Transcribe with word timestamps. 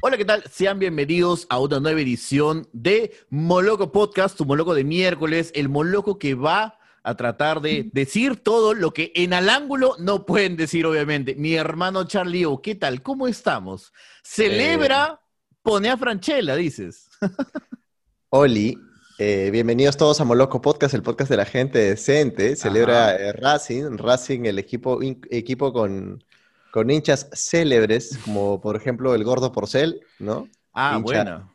Hola, 0.00 0.16
¿qué 0.16 0.24
tal? 0.24 0.44
Sean 0.50 0.78
bienvenidos 0.78 1.46
a 1.48 1.58
una 1.58 1.80
nueva 1.80 2.00
edición 2.00 2.68
de 2.72 3.14
Moloco 3.30 3.90
Podcast, 3.90 4.36
tu 4.36 4.44
Moloco 4.44 4.74
de 4.74 4.84
miércoles, 4.84 5.50
el 5.54 5.68
Moloco 5.68 6.18
que 6.18 6.34
va 6.34 6.78
a 7.02 7.16
tratar 7.16 7.60
de 7.60 7.90
decir 7.92 8.36
todo 8.36 8.74
lo 8.74 8.92
que 8.92 9.12
en 9.14 9.34
al 9.34 9.48
ángulo 9.50 9.96
no 9.98 10.24
pueden 10.24 10.56
decir, 10.56 10.86
obviamente. 10.86 11.34
Mi 11.34 11.54
hermano 11.54 12.04
Charlie 12.04 12.46
O, 12.46 12.62
¿qué 12.62 12.74
tal? 12.74 13.02
¿Cómo 13.02 13.28
estamos? 13.28 13.92
Celebra, 14.22 15.20
pone 15.62 15.90
a 15.90 15.96
Franchella, 15.96 16.56
dices. 16.56 17.10
Oli, 18.30 18.78
eh, 19.18 19.50
bienvenidos 19.52 19.96
todos 19.96 20.20
a 20.20 20.24
Moloco 20.24 20.60
Podcast, 20.60 20.94
el 20.94 21.02
podcast 21.02 21.30
de 21.30 21.36
la 21.36 21.44
gente 21.44 21.78
decente. 21.78 22.56
Celebra 22.56 23.14
eh, 23.16 23.32
Racing, 23.32 23.96
Racing, 23.98 24.44
el 24.46 24.58
equipo, 24.58 25.02
in- 25.02 25.20
equipo 25.30 25.72
con, 25.72 26.24
con 26.72 26.90
hinchas 26.90 27.28
célebres, 27.32 28.18
como 28.24 28.60
por 28.60 28.76
ejemplo 28.76 29.14
el 29.14 29.24
Gordo 29.24 29.52
Porcel, 29.52 30.00
¿no? 30.18 30.48
Ah, 30.72 30.94
Hincha. 30.98 31.02
bueno. 31.02 31.50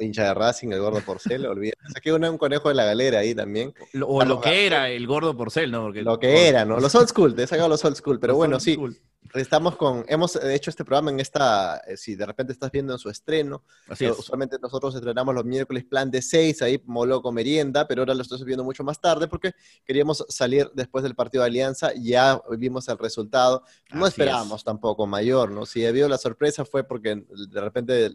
Hincha 0.00 0.24
de 0.24 0.34
Racing, 0.34 0.72
el 0.72 0.80
Gordo 0.80 1.00
Porcel, 1.00 1.46
olvídate. 1.46 1.78
Saqué 1.92 2.12
una- 2.12 2.30
un 2.30 2.38
conejo 2.38 2.68
de 2.68 2.74
la 2.74 2.84
galera 2.84 3.20
ahí 3.20 3.34
también. 3.34 3.72
Lo- 3.92 4.08
o 4.08 4.24
lo 4.24 4.40
que 4.40 4.66
era 4.66 4.88
el 4.90 5.06
gordo 5.06 5.36
porcel, 5.36 5.70
¿no? 5.70 5.84
Porque, 5.84 6.02
Lo 6.02 6.18
que 6.18 6.48
era, 6.48 6.64
¿no? 6.64 6.80
Los 6.80 6.94
old 6.96 7.08
school, 7.08 7.34
te 7.36 7.44
he 7.44 7.46
sacado 7.46 7.68
los 7.68 7.84
old 7.84 7.96
school, 7.96 8.18
pero 8.18 8.32
Los 8.32 8.38
bueno, 8.38 8.58
sí. 8.60 8.74
school. 8.74 8.96
Estamos 9.36 9.76
con, 9.76 10.04
hemos 10.08 10.36
hecho 10.36 10.70
este 10.70 10.84
programa 10.84 11.10
en 11.10 11.20
esta, 11.20 11.78
eh, 11.86 11.96
si 11.96 12.14
de 12.14 12.24
repente 12.24 12.52
estás 12.52 12.70
viendo 12.70 12.92
en 12.92 12.98
su 12.98 13.10
estreno, 13.10 13.64
Así 13.88 14.04
Eh, 14.04 14.08
es. 14.08 14.18
Usualmente 14.18 14.56
nosotros 14.60 14.94
estrenamos 14.94 15.34
los 15.34 15.44
miércoles 15.44 15.84
plan 15.84 16.10
de 16.10 16.22
6, 16.22 16.62
ahí 16.62 16.82
Moloco 16.86 17.30
Merienda, 17.32 17.86
pero 17.86 18.02
ahora 18.02 18.14
lo 18.14 18.22
estoy 18.22 18.38
subiendo 18.38 18.64
mucho 18.64 18.82
más 18.84 19.00
tarde 19.00 19.28
porque 19.28 19.52
queríamos 19.84 20.24
salir 20.28 20.70
después 20.74 21.02
del 21.04 21.14
partido 21.14 21.42
de 21.42 21.48
Alianza, 21.48 21.92
ya 21.94 22.40
vimos 22.58 22.88
el 22.88 22.98
resultado. 22.98 23.62
No 23.92 24.06
Así 24.06 24.12
esperábamos 24.12 24.64
tampoco 24.64 25.06
mayor, 25.06 25.50
¿no? 25.50 25.66
Si 25.66 25.84
había 25.84 26.08
la 26.08 26.18
sorpresa 26.18 26.64
fue 26.64 26.84
porque 26.84 27.24
de 27.28 27.60
repente 27.60 28.06
eh, 28.06 28.12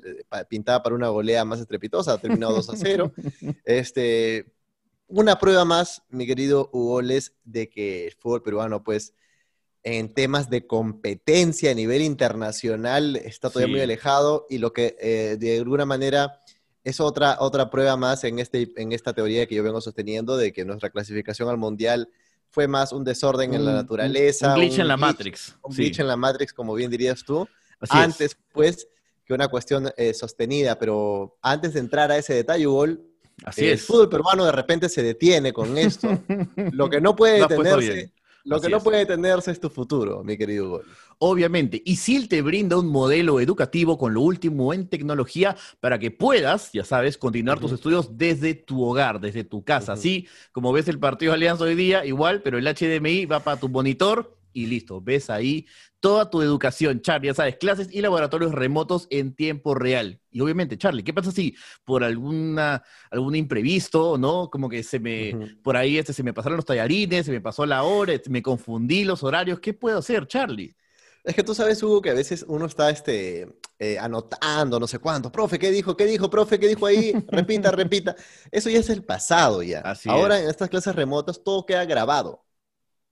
pintaba 0.49 0.81
para 0.81 0.95
una 0.95 1.09
golea 1.09 1.45
más 1.45 1.59
estrepitosa, 1.59 2.13
ha 2.13 2.17
terminado 2.17 2.53
2 2.55 2.69
a 2.69 2.75
0. 2.75 3.11
Este, 3.65 4.53
una 5.07 5.37
prueba 5.37 5.65
más, 5.65 6.03
mi 6.09 6.25
querido 6.25 6.69
Hugoles, 6.71 7.33
de 7.43 7.69
que 7.69 8.07
el 8.07 8.13
fútbol 8.13 8.41
peruano, 8.41 8.83
pues, 8.83 9.13
en 9.83 10.13
temas 10.13 10.49
de 10.49 10.67
competencia 10.67 11.71
a 11.71 11.73
nivel 11.73 12.01
internacional 12.03 13.15
está 13.15 13.49
todavía 13.49 13.67
Sí. 13.67 13.71
muy 13.71 13.81
alejado 13.81 14.45
y 14.49 14.57
lo 14.59 14.73
que 14.73 14.95
eh, 14.99 15.37
de 15.39 15.57
alguna 15.59 15.85
manera 15.85 16.41
es 16.83 16.99
otra, 16.99 17.37
otra 17.39 17.69
prueba 17.69 17.95
más 17.97 18.23
en, 18.23 18.39
este, 18.39 18.71
en 18.77 18.91
esta 18.91 19.13
teoría 19.13 19.45
que 19.47 19.55
yo 19.55 19.63
vengo 19.63 19.81
sosteniendo 19.81 20.37
de 20.37 20.51
que 20.53 20.65
nuestra 20.65 20.89
clasificación 20.89 21.49
al 21.49 21.57
mundial 21.57 22.09
fue 22.49 22.67
más 22.67 22.91
un 22.91 23.03
desorden 23.03 23.53
en 23.53 23.63
la 23.65 23.71
Un- 23.71 23.77
naturaleza. 23.77 24.53
Un 24.55 24.61
glitch 24.61 24.79
en 24.79 24.87
la 24.87 24.95
glitch- 24.95 24.99
Matrix. 24.99 25.55
Un 25.63 25.73
Sí, 25.73 25.81
glitch 25.83 25.99
en 25.99 26.07
la 26.07 26.15
Matrix, 26.17 26.53
como 26.53 26.73
bien 26.73 26.91
dirías 26.91 27.23
tú 27.23 27.47
así 27.79 27.97
es. 27.97 28.03
antes, 28.03 28.37
pues, 28.51 28.87
que 29.25 29.33
una 29.33 29.47
cuestión 29.47 29.91
eh, 29.95 30.13
sostenida, 30.13 30.77
pero 30.77 31.37
antes 31.41 31.73
de 31.73 31.79
entrar 31.79 32.11
a 32.11 32.17
ese 32.17 32.33
detalle, 32.33 32.67
Hugo, 32.67 32.87
Así 33.45 33.65
el 33.65 33.73
es. 33.73 33.83
fútbol 33.85 34.09
peruano 34.09 34.43
de 34.45 34.51
repente 34.51 34.89
se 34.89 35.01
detiene 35.01 35.53
con 35.53 35.77
esto. 35.77 36.07
Lo 36.73 36.89
que 36.89 36.99
no 36.99 37.15
puede 37.15 37.41
has 37.41 37.47
puesto 37.47 37.63
detenerse, 37.77 38.11
lo 38.43 38.59
que 38.59 38.69
no 38.69 38.77
es. 38.77 38.83
puede 38.83 38.99
detenerse 38.99 39.51
es 39.51 39.59
tu 39.59 39.69
futuro, 39.69 40.23
mi 40.23 40.37
querido 40.37 40.67
Hugo. 40.67 40.81
Obviamente, 41.19 41.81
ISIL 41.85 42.27
te 42.27 42.41
brinda 42.41 42.77
un 42.77 42.87
modelo 42.87 43.39
educativo 43.39 43.97
con 43.97 44.13
lo 44.15 44.21
último 44.21 44.73
en 44.73 44.87
tecnología 44.87 45.55
para 45.79 45.99
que 45.99 46.09
puedas, 46.09 46.71
ya 46.71 46.83
sabes, 46.83 47.17
continuar 47.17 47.59
tus 47.59 47.71
estudios 47.71 48.17
desde 48.17 48.55
tu 48.55 48.83
hogar, 48.83 49.19
desde 49.19 49.43
tu 49.43 49.63
casa. 49.63 49.93
Ujú. 49.93 49.99
Así 49.99 50.27
como 50.51 50.73
ves 50.73 50.87
el 50.87 50.97
partido 50.97 51.31
de 51.31 51.35
Alianza 51.35 51.65
hoy 51.65 51.75
día, 51.75 52.05
igual, 52.05 52.41
pero 52.41 52.57
el 52.57 52.65
HDMI 52.65 53.25
va 53.27 53.41
para 53.41 53.59
tu 53.59 53.69
monitor 53.69 54.35
y 54.53 54.65
listo, 54.65 55.01
ves 55.01 55.29
ahí 55.29 55.65
toda 55.99 56.29
tu 56.29 56.41
educación, 56.41 57.01
Charlie, 57.01 57.27
ya 57.27 57.33
sabes, 57.33 57.57
clases 57.57 57.87
y 57.91 58.01
laboratorios 58.01 58.51
remotos 58.53 59.07
en 59.09 59.35
tiempo 59.35 59.75
real. 59.75 60.19
Y 60.31 60.41
obviamente, 60.41 60.77
Charlie, 60.77 61.03
¿qué 61.03 61.13
pasa 61.13 61.31
si 61.31 61.55
por 61.85 62.03
alguna, 62.03 62.83
algún 63.11 63.35
imprevisto, 63.35 64.17
¿no? 64.17 64.49
Como 64.49 64.67
que 64.67 64.83
se 64.83 64.99
me, 64.99 65.57
por 65.63 65.77
ahí 65.77 65.97
este, 65.97 66.13
se 66.13 66.23
me 66.23 66.33
pasaron 66.33 66.57
los 66.57 66.65
tallarines, 66.65 67.25
se 67.25 67.31
me 67.31 67.41
pasó 67.41 67.65
la 67.65 67.83
hora, 67.83 68.13
me 68.29 68.41
confundí 68.41 69.03
los 69.03 69.23
horarios, 69.23 69.59
¿qué 69.59 69.73
puedo 69.73 69.99
hacer, 69.99 70.27
Charlie? 70.27 70.75
Es 71.23 71.35
que 71.35 71.43
tú 71.43 71.53
sabes, 71.53 71.81
Hugo, 71.83 72.01
que 72.01 72.09
a 72.09 72.15
veces 72.15 72.43
uno 72.47 72.65
está 72.65 72.89
este, 72.89 73.47
eh, 73.77 73.99
anotando 73.99 74.79
no 74.79 74.87
sé 74.87 74.99
cuánto. 74.99 75.31
Profe, 75.31 75.59
¿qué 75.59 75.69
dijo? 75.71 75.95
¿Qué 75.95 76.05
dijo? 76.05 76.29
Profe, 76.29 76.59
¿qué 76.59 76.67
dijo 76.67 76.85
ahí? 76.85 77.13
Repita, 77.27 77.71
repita. 77.71 78.15
Eso 78.51 78.69
ya 78.69 78.79
es 78.79 78.89
el 78.89 79.03
pasado 79.03 79.61
ya. 79.61 79.81
Así 79.81 80.09
Ahora 80.09 80.37
es. 80.37 80.43
en 80.43 80.49
estas 80.49 80.69
clases 80.69 80.95
remotas 80.95 81.43
todo 81.43 81.65
queda 81.65 81.85
grabado. 81.85 82.43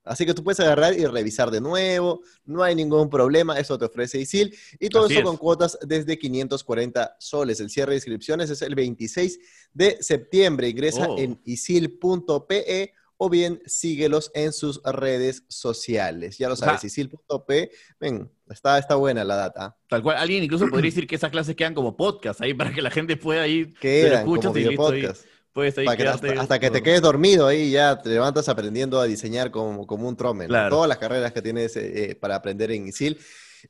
Así 0.05 0.25
que 0.25 0.33
tú 0.33 0.43
puedes 0.43 0.59
agarrar 0.59 0.97
y 0.97 1.05
revisar 1.05 1.51
de 1.51 1.61
nuevo, 1.61 2.21
no 2.45 2.63
hay 2.63 2.73
ningún 2.73 3.09
problema, 3.09 3.59
eso 3.59 3.77
te 3.77 3.85
ofrece 3.85 4.19
ISIL 4.19 4.55
y 4.79 4.89
todo 4.89 5.05
Así 5.05 5.13
eso 5.13 5.21
es. 5.21 5.25
con 5.27 5.37
cuotas 5.37 5.77
desde 5.85 6.17
540 6.17 7.15
soles. 7.19 7.59
El 7.59 7.69
cierre 7.69 7.91
de 7.91 7.97
inscripciones 7.97 8.49
es 8.49 8.61
el 8.63 8.73
26 8.75 9.39
de 9.73 9.97
septiembre. 10.01 10.69
Ingresa 10.69 11.07
Oh. 11.07 11.17
en 11.19 11.39
isil.pe 11.43 12.93
o 13.21 13.29
bien 13.29 13.61
síguelos 13.65 14.31
en 14.33 14.53
sus 14.53 14.81
redes 14.83 15.43
sociales. 15.49 16.37
Ya 16.37 16.47
lo 16.47 16.55
sabes, 16.55 16.85
isil.pe. 16.85 17.69
Ven, 17.99 18.31
está, 18.49 18.79
está 18.79 18.95
buena 18.95 19.25
la 19.25 19.35
data. 19.35 19.77
Tal 19.89 20.01
cual, 20.01 20.15
alguien 20.17 20.41
incluso 20.43 20.67
podría 20.69 20.89
decir 20.91 21.05
que 21.05 21.15
esas 21.15 21.29
clases 21.29 21.53
quedan 21.55 21.73
como 21.73 21.97
podcast 21.97 22.39
ahí 22.41 22.53
para 22.53 22.73
que 22.73 22.81
la 22.81 22.89
gente 22.89 23.17
pueda 23.17 23.45
ir, 23.47 23.73
Quedan 23.79 24.19
escuchas 24.19 24.45
como 24.53 24.57
y 24.57 24.63
listo, 24.63 24.87
ahí 24.87 24.95
videopodcast. 25.01 25.25
Puedes 25.53 25.77
ahí 25.77 25.85
que 25.97 26.07
hasta, 26.07 26.41
hasta 26.41 26.59
que 26.59 26.69
te 26.71 26.81
quedes 26.83 27.01
dormido 27.01 27.47
ahí, 27.47 27.71
ya 27.71 27.97
te 28.01 28.09
levantas 28.09 28.47
aprendiendo 28.49 28.99
a 28.99 29.05
diseñar 29.05 29.51
como, 29.51 29.85
como 29.87 30.07
un 30.07 30.15
trome. 30.15 30.45
¿no? 30.45 30.49
Claro. 30.49 30.69
Todas 30.75 30.87
las 30.89 30.97
carreras 30.97 31.31
que 31.33 31.41
tienes 31.41 31.75
eh, 31.77 32.11
eh, 32.11 32.15
para 32.15 32.35
aprender 32.35 32.71
en 32.71 32.87
ISIL. 32.87 33.17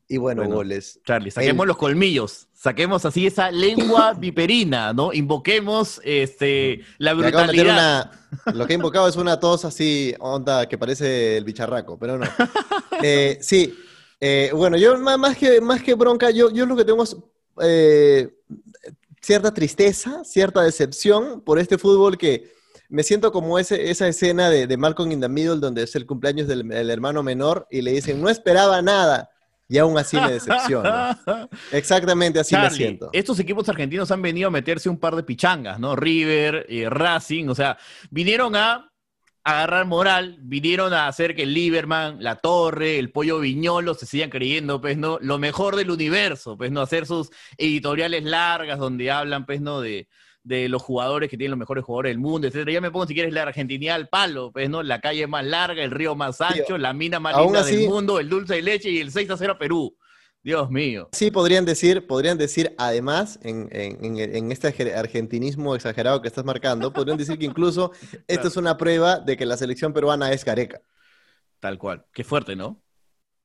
Y 0.07 0.17
bueno, 0.17 0.41
Bueno, 0.43 0.55
goles. 0.57 0.99
Charlie, 1.03 1.31
saquemos 1.31 1.63
El- 1.63 1.69
los 1.69 1.77
colmillos, 1.77 2.47
saquemos 2.53 3.05
así 3.05 3.25
esa 3.25 3.49
lengua 3.49 4.13
viperina, 4.19 4.93
¿no? 4.93 5.11
Invoquemos 5.13 5.99
este, 6.03 6.81
la 6.99 7.15
de 7.15 7.23
meter 7.23 7.33
brutalidad. 7.33 8.11
una. 8.45 8.53
Lo 8.53 8.67
que 8.67 8.73
he 8.73 8.75
invocado 8.75 9.07
es 9.07 9.15
una 9.15 9.39
tos 9.39 9.65
así, 9.65 10.13
onda 10.19 10.67
que 10.69 10.77
parece 10.77 11.37
el 11.37 11.43
bicharraco, 11.43 11.97
pero 11.97 12.17
no. 12.19 12.25
Eh, 13.01 13.37
sí, 13.41 13.73
eh, 14.19 14.51
bueno, 14.53 14.75
yo 14.77 14.97
más, 14.99 15.17
más 15.17 15.37
que, 15.37 15.61
más 15.61 15.81
que 15.81 15.93
bronca, 15.95 16.29
yo, 16.31 16.51
yo 16.51 16.65
lo 16.65 16.75
que 16.75 16.83
tengo 16.83 17.01
es 17.03 17.15
eh, 17.61 18.29
cierta 19.21 19.53
tristeza, 19.53 20.23
cierta 20.23 20.61
decepción 20.61 21.41
por 21.41 21.59
este 21.59 21.77
fútbol 21.77 22.17
que 22.17 22.51
me 22.89 23.03
siento 23.03 23.31
como 23.31 23.59
ese, 23.59 23.91
esa 23.91 24.07
escena 24.07 24.49
de, 24.49 24.65
de 24.65 24.77
Malcolm 24.77 25.11
in 25.11 25.21
the 25.21 25.29
Middle 25.29 25.59
donde 25.59 25.83
es 25.83 25.95
el 25.95 26.05
cumpleaños 26.05 26.47
del, 26.47 26.67
del 26.67 26.89
hermano 26.89 27.21
menor 27.21 27.67
y 27.69 27.81
le 27.81 27.91
dicen, 27.91 28.21
no 28.21 28.29
esperaba 28.29 28.81
nada. 28.81 29.29
Y 29.71 29.77
aún 29.77 29.95
así 29.99 30.17
me 30.17 30.31
decepciona. 30.31 31.19
Exactamente 31.71 32.39
así 32.39 32.55
me 32.55 32.71
siento. 32.71 33.11
estos 33.13 33.39
equipos 33.39 33.69
argentinos 33.69 34.09
han 34.09 34.19
venido 34.19 34.47
a 34.47 34.51
meterse 34.51 34.89
un 34.89 34.97
par 34.97 35.15
de 35.15 35.21
pichangas, 35.21 35.79
¿no? 35.79 35.95
River, 35.95 36.65
eh, 36.67 36.89
Racing, 36.89 37.47
o 37.49 37.55
sea, 37.55 37.77
vinieron 38.09 38.55
a 38.55 38.88
agarrar 39.43 39.85
moral, 39.85 40.37
vinieron 40.41 40.93
a 40.93 41.07
hacer 41.07 41.35
que 41.35 41.43
el 41.43 41.53
Lieberman, 41.53 42.21
la 42.23 42.35
Torre, 42.35 42.99
el 42.99 43.11
Pollo 43.11 43.39
Viñolo 43.39 43.93
se 43.93 44.05
sigan 44.05 44.29
creyendo, 44.29 44.79
pues, 44.81 44.97
¿no? 44.97 45.17
Lo 45.21 45.37
mejor 45.39 45.75
del 45.75 45.91
universo, 45.91 46.57
pues, 46.57 46.71
¿no? 46.71 46.81
Hacer 46.81 47.05
sus 47.05 47.29
editoriales 47.57 48.23
largas 48.23 48.79
donde 48.79 49.09
hablan, 49.11 49.45
pues, 49.45 49.61
¿no? 49.61 49.81
De, 49.81 50.07
de 50.43 50.69
los 50.69 50.81
jugadores 50.81 51.29
que 51.29 51.37
tienen 51.37 51.51
los 51.51 51.59
mejores 51.59 51.83
jugadores 51.83 52.11
del 52.11 52.19
mundo, 52.19 52.47
etcétera. 52.47 52.71
Ya 52.71 52.81
me 52.81 52.91
pongo 52.91 53.05
si 53.07 53.13
quieres 53.13 53.33
la 53.33 53.43
Argentinidad 53.43 53.95
al 53.95 54.07
palo, 54.09 54.51
pues, 54.51 54.69
¿no? 54.69 54.83
La 54.83 54.99
calle 55.01 55.27
más 55.27 55.45
larga, 55.45 55.83
el 55.83 55.91
río 55.91 56.15
más 56.15 56.41
ancho, 56.41 56.77
la 56.77 56.93
mina 56.93 57.19
más 57.19 57.35
linda 57.45 57.59
así- 57.61 57.75
del 57.75 57.89
mundo, 57.89 58.19
el 58.19 58.29
dulce 58.29 58.55
de 58.55 58.61
leche 58.61 58.89
y 58.89 58.99
el 58.99 59.11
6 59.11 59.29
a 59.31 59.37
0 59.37 59.53
a 59.53 59.57
Perú. 59.57 59.95
Dios 60.41 60.69
mío. 60.71 61.09
Sí, 61.11 61.31
podrían 61.31 61.65
decir, 61.65 62.07
podrían 62.07 62.37
decir, 62.37 62.73
además, 62.77 63.39
en, 63.43 63.67
en- 63.71 64.03
en- 64.17 64.35
en 64.35 64.51
este 64.51 64.73
arge- 64.73 64.95
argentinismo 64.95 65.75
exagerado 65.75 66.21
que 66.21 66.29
estás 66.29 66.45
marcando, 66.45 66.93
podrían 66.93 67.17
decir 67.17 67.37
que 67.37 67.45
incluso 67.45 67.91
esta 68.27 68.47
es 68.47 68.55
una 68.57 68.77
prueba 68.77 69.19
de 69.19 69.35
que 69.35 69.45
la 69.45 69.57
selección 69.57 69.91
peruana 69.93 70.31
es 70.31 70.45
careca, 70.45 70.81
Tal 71.59 71.77
cual. 71.77 72.05
Qué 72.13 72.23
fuerte, 72.23 72.55
¿no? 72.55 72.81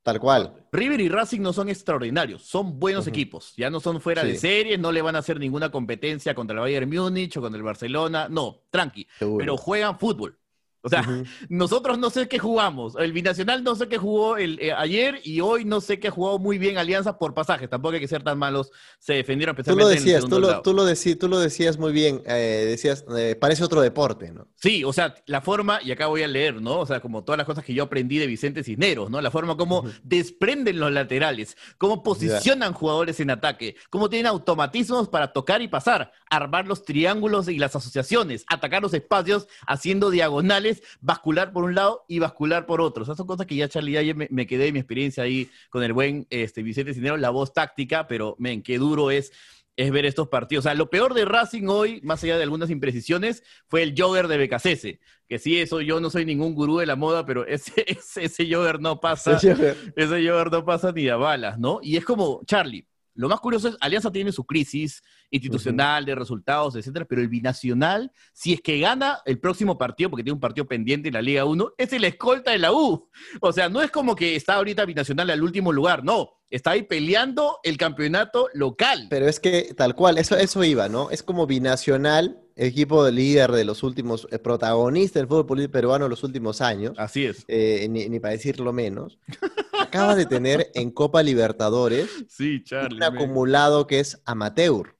tal 0.04 0.20
cual. 0.20 0.54
River 0.70 1.00
y 1.00 1.08
Racing 1.08 1.40
no 1.40 1.54
son 1.54 1.70
extraordinarios, 1.70 2.42
son 2.42 2.78
buenos 2.78 3.06
equipos. 3.06 3.54
Ya 3.56 3.70
no 3.70 3.80
son 3.80 4.02
fuera 4.02 4.22
de 4.22 4.36
series, 4.36 4.78
no 4.78 4.92
le 4.92 5.00
van 5.00 5.16
a 5.16 5.20
hacer 5.20 5.40
ninguna 5.40 5.70
competencia 5.70 6.34
contra 6.34 6.54
el 6.54 6.60
Bayern 6.60 6.90
Múnich 6.90 7.34
o 7.38 7.40
contra 7.40 7.56
el 7.56 7.62
Barcelona. 7.62 8.28
No, 8.28 8.64
tranqui. 8.70 9.08
Seguro. 9.18 9.38
Pero 9.42 9.56
juegan 9.56 9.98
fútbol. 9.98 10.38
O 10.84 10.90
sea, 10.90 11.24
nosotros 11.48 11.98
no 11.98 12.10
sé 12.10 12.28
qué 12.28 12.38
jugamos. 12.38 12.94
El 12.98 13.12
Binacional 13.12 13.64
no 13.64 13.74
sé 13.74 13.88
qué 13.88 13.96
jugó 13.96 14.36
el, 14.36 14.58
eh, 14.60 14.70
ayer 14.70 15.18
y 15.24 15.40
hoy 15.40 15.64
no 15.64 15.80
sé 15.80 15.98
qué 15.98 16.08
ha 16.08 16.10
jugado 16.10 16.38
muy 16.38 16.58
bien 16.58 16.76
Alianza 16.76 17.18
por 17.18 17.32
pasajes. 17.32 17.70
Tampoco 17.70 17.94
hay 17.94 18.00
que 18.00 18.08
ser 18.08 18.22
tan 18.22 18.38
malos. 18.38 18.70
Se 18.98 19.14
defendieron 19.14 19.56
Tú 19.56 19.62
especialmente 19.62 19.84
lo 19.84 19.90
en 19.90 19.96
el 19.96 20.04
decías, 20.04 20.20
tú 20.28 20.38
lo, 20.38 20.60
tú, 20.60 20.74
lo 20.74 21.18
tú 21.18 21.28
lo 21.28 21.40
decías 21.40 21.78
muy 21.78 21.90
bien, 21.90 22.22
eh, 22.26 22.66
decías, 22.68 23.02
eh, 23.16 23.34
parece 23.34 23.64
otro 23.64 23.80
deporte, 23.80 24.30
¿no? 24.30 24.46
Sí, 24.56 24.84
o 24.84 24.92
sea, 24.92 25.14
la 25.24 25.40
forma, 25.40 25.80
y 25.82 25.90
acá 25.90 26.06
voy 26.06 26.22
a 26.22 26.28
leer, 26.28 26.60
¿no? 26.60 26.80
O 26.80 26.86
sea, 26.86 27.00
como 27.00 27.24
todas 27.24 27.38
las 27.38 27.46
cosas 27.46 27.64
que 27.64 27.72
yo 27.72 27.84
aprendí 27.84 28.18
de 28.18 28.26
Vicente 28.26 28.62
Cisneros, 28.62 29.10
¿no? 29.10 29.22
La 29.22 29.30
forma 29.30 29.56
como 29.56 29.84
desprenden 30.02 30.78
los 30.78 30.92
laterales, 30.92 31.56
cómo 31.78 32.02
posicionan 32.02 32.74
jugadores 32.74 33.20
en 33.20 33.30
ataque, 33.30 33.76
cómo 33.88 34.10
tienen 34.10 34.26
automatismos 34.26 35.08
para 35.08 35.32
tocar 35.32 35.62
y 35.62 35.68
pasar, 35.68 36.12
armar 36.28 36.66
los 36.66 36.84
triángulos 36.84 37.48
y 37.48 37.58
las 37.58 37.74
asociaciones, 37.74 38.44
atacar 38.48 38.82
los 38.82 38.92
espacios 38.92 39.48
haciendo 39.66 40.10
diagonales 40.10 40.73
es 40.74 40.82
bascular 41.00 41.52
por 41.52 41.64
un 41.64 41.74
lado 41.74 42.04
y 42.08 42.18
bascular 42.18 42.66
por 42.66 42.80
otro. 42.80 43.02
O 43.02 43.06
sea, 43.06 43.14
son 43.14 43.26
cosas 43.26 43.46
que 43.46 43.56
ya, 43.56 43.68
Charlie, 43.68 44.04
ya 44.04 44.14
me, 44.14 44.28
me 44.30 44.46
quedé 44.46 44.64
de 44.64 44.72
mi 44.72 44.78
experiencia 44.78 45.24
ahí 45.24 45.50
con 45.70 45.82
el 45.82 45.92
buen 45.92 46.26
este, 46.30 46.62
Vicente 46.62 46.94
Cinero, 46.94 47.16
la 47.16 47.30
voz 47.30 47.52
táctica, 47.52 48.06
pero, 48.06 48.36
men, 48.38 48.62
qué 48.62 48.78
duro 48.78 49.10
es 49.10 49.32
es 49.76 49.90
ver 49.90 50.06
estos 50.06 50.28
partidos. 50.28 50.64
O 50.64 50.68
sea, 50.68 50.74
lo 50.74 50.90
peor 50.90 51.14
de 51.14 51.24
Racing 51.24 51.66
hoy, 51.68 52.00
más 52.02 52.22
allá 52.22 52.36
de 52.36 52.42
algunas 52.44 52.70
imprecisiones, 52.70 53.42
fue 53.66 53.82
el 53.82 53.94
jogger 53.96 54.28
de 54.28 54.38
BKCS. 54.38 54.98
Que 55.28 55.38
sí, 55.38 55.58
eso 55.58 55.80
yo 55.80 56.00
no 56.00 56.10
soy 56.10 56.24
ningún 56.24 56.54
gurú 56.54 56.78
de 56.78 56.86
la 56.86 56.96
moda, 56.96 57.24
pero 57.24 57.46
ese, 57.46 57.84
ese, 57.86 58.24
ese 58.24 58.52
jogger 58.52 58.80
no 58.80 59.00
pasa. 59.00 59.36
Ese 59.36 60.28
jogger 60.28 60.50
no 60.50 60.64
pasa 60.64 60.92
ni 60.92 61.08
a 61.08 61.16
balas, 61.16 61.58
¿no? 61.58 61.80
Y 61.82 61.96
es 61.96 62.04
como, 62.04 62.42
Charlie, 62.46 62.86
lo 63.14 63.28
más 63.28 63.40
curioso 63.40 63.68
es, 63.68 63.76
Alianza 63.80 64.10
tiene 64.10 64.32
su 64.32 64.44
crisis 64.44 65.02
institucional 65.30 66.04
de 66.04 66.14
resultados, 66.14 66.76
etcétera, 66.76 67.04
pero 67.04 67.20
el 67.20 67.28
binacional, 67.28 68.12
si 68.32 68.52
es 68.52 68.60
que 68.60 68.78
gana 68.78 69.18
el 69.24 69.38
próximo 69.38 69.78
partido, 69.78 70.10
porque 70.10 70.24
tiene 70.24 70.34
un 70.34 70.40
partido 70.40 70.66
pendiente 70.66 71.08
en 71.08 71.14
la 71.14 71.22
Liga 71.22 71.44
1, 71.44 71.74
es 71.78 71.92
el 71.92 72.04
escolta 72.04 72.50
de 72.50 72.58
la 72.58 72.72
U. 72.72 73.08
O 73.40 73.52
sea, 73.52 73.68
no 73.68 73.82
es 73.82 73.90
como 73.90 74.16
que 74.16 74.36
está 74.36 74.54
ahorita 74.54 74.84
binacional 74.84 75.30
al 75.30 75.42
último 75.42 75.72
lugar, 75.72 76.04
no, 76.04 76.30
está 76.50 76.72
ahí 76.72 76.82
peleando 76.82 77.58
el 77.62 77.76
campeonato 77.76 78.48
local. 78.54 79.08
Pero 79.10 79.28
es 79.28 79.40
que 79.40 79.74
tal 79.76 79.94
cual, 79.94 80.18
eso, 80.18 80.36
eso 80.36 80.62
iba, 80.62 80.88
¿no? 80.88 81.10
Es 81.10 81.22
como 81.22 81.46
binacional, 81.46 82.40
equipo 82.56 83.04
de 83.04 83.12
líder 83.12 83.50
de 83.52 83.64
los 83.64 83.82
últimos, 83.82 84.28
eh, 84.30 84.38
protagonista 84.38 85.18
del 85.18 85.28
fútbol 85.28 85.68
peruano 85.68 86.06
en 86.06 86.10
los 86.10 86.22
últimos 86.22 86.60
años. 86.60 86.94
Así 86.96 87.26
es. 87.26 87.44
Eh, 87.48 87.86
ni, 87.90 88.08
ni, 88.08 88.20
para 88.20 88.32
decirlo 88.32 88.72
menos. 88.72 89.18
Acaba 89.94 90.14
de 90.16 90.26
tener 90.26 90.70
en 90.74 90.90
Copa 90.90 91.22
Libertadores 91.22 92.08
sí, 92.28 92.62
Charlie, 92.64 92.96
un 92.96 93.02
acumulado 93.02 93.86
que 93.86 94.00
es 94.00 94.20
amateur. 94.24 94.96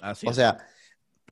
Así 0.00 0.26
o 0.26 0.32
sea, 0.32 0.58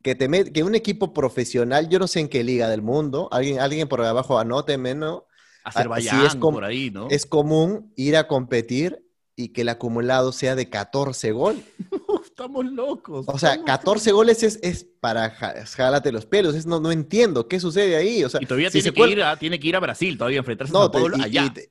que, 0.03 0.15
te 0.15 0.53
que 0.53 0.63
un 0.63 0.75
equipo 0.75 1.15
profesional, 1.15 1.89
yo 1.89 1.99
no 1.99 2.07
sé 2.07 2.21
en 2.21 2.29
qué 2.29 2.45
liga 2.45 2.69
del 2.69 2.83
mundo, 2.83 3.29
alguien, 3.33 3.61
alguien 3.61 3.89
por 3.89 4.03
abajo 4.03 4.39
anote 4.39 4.77
menos. 4.79 5.23
Azerbaiyán, 5.65 6.27
es 6.27 6.37
por 6.37 6.65
ahí, 6.65 6.91
¿no? 6.91 7.09
Es 7.11 7.27
común 7.27 7.93
ir 7.97 8.17
a 8.17 8.29
competir 8.29 9.03
y 9.35 9.49
que 9.49 9.63
el 9.63 9.69
acumulado 9.69 10.33
sea 10.33 10.55
de 10.55 10.71
14 10.71 11.33
goles. 11.33 11.65
Estamos 12.25 12.67
locos. 12.67 13.27
O 13.29 13.39
sea, 13.39 13.63
14 13.65 14.13
goles 14.13 14.43
es, 14.43 14.59
es 14.63 14.87
para 15.01 15.31
jalarte 15.31 16.13
los 16.13 16.27
pelos. 16.27 16.55
Es, 16.55 16.67
no, 16.67 16.81
no 16.81 16.93
entiendo 16.93 17.49
qué 17.49 17.61
sucede 17.61 17.97
ahí. 17.97 18.25
O 18.25 18.29
sea, 18.29 18.41
y 18.43 18.47
todavía 18.47 18.71
tiene, 18.71 18.93
que 18.93 19.09
ir 19.09 19.23
a, 19.23 19.37
tiene 19.37 19.59
que 19.59 19.69
ir 19.69 19.77
a 19.77 19.81
Brasil, 19.81 20.17
todavía 20.19 20.39
enfrentarse 20.39 20.77
a 20.77 20.91
Paulo 20.91 21.17
allá. 21.21 21.53
Y 21.55 21.69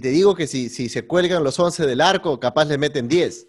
te 0.00 0.10
digo 0.10 0.34
que 0.34 0.46
si, 0.46 0.68
si 0.68 0.88
se 0.88 1.06
cuelgan 1.06 1.42
los 1.42 1.58
11 1.58 1.86
del 1.86 2.00
arco, 2.00 2.38
capaz 2.38 2.66
le 2.66 2.78
meten 2.78 3.08
10. 3.08 3.46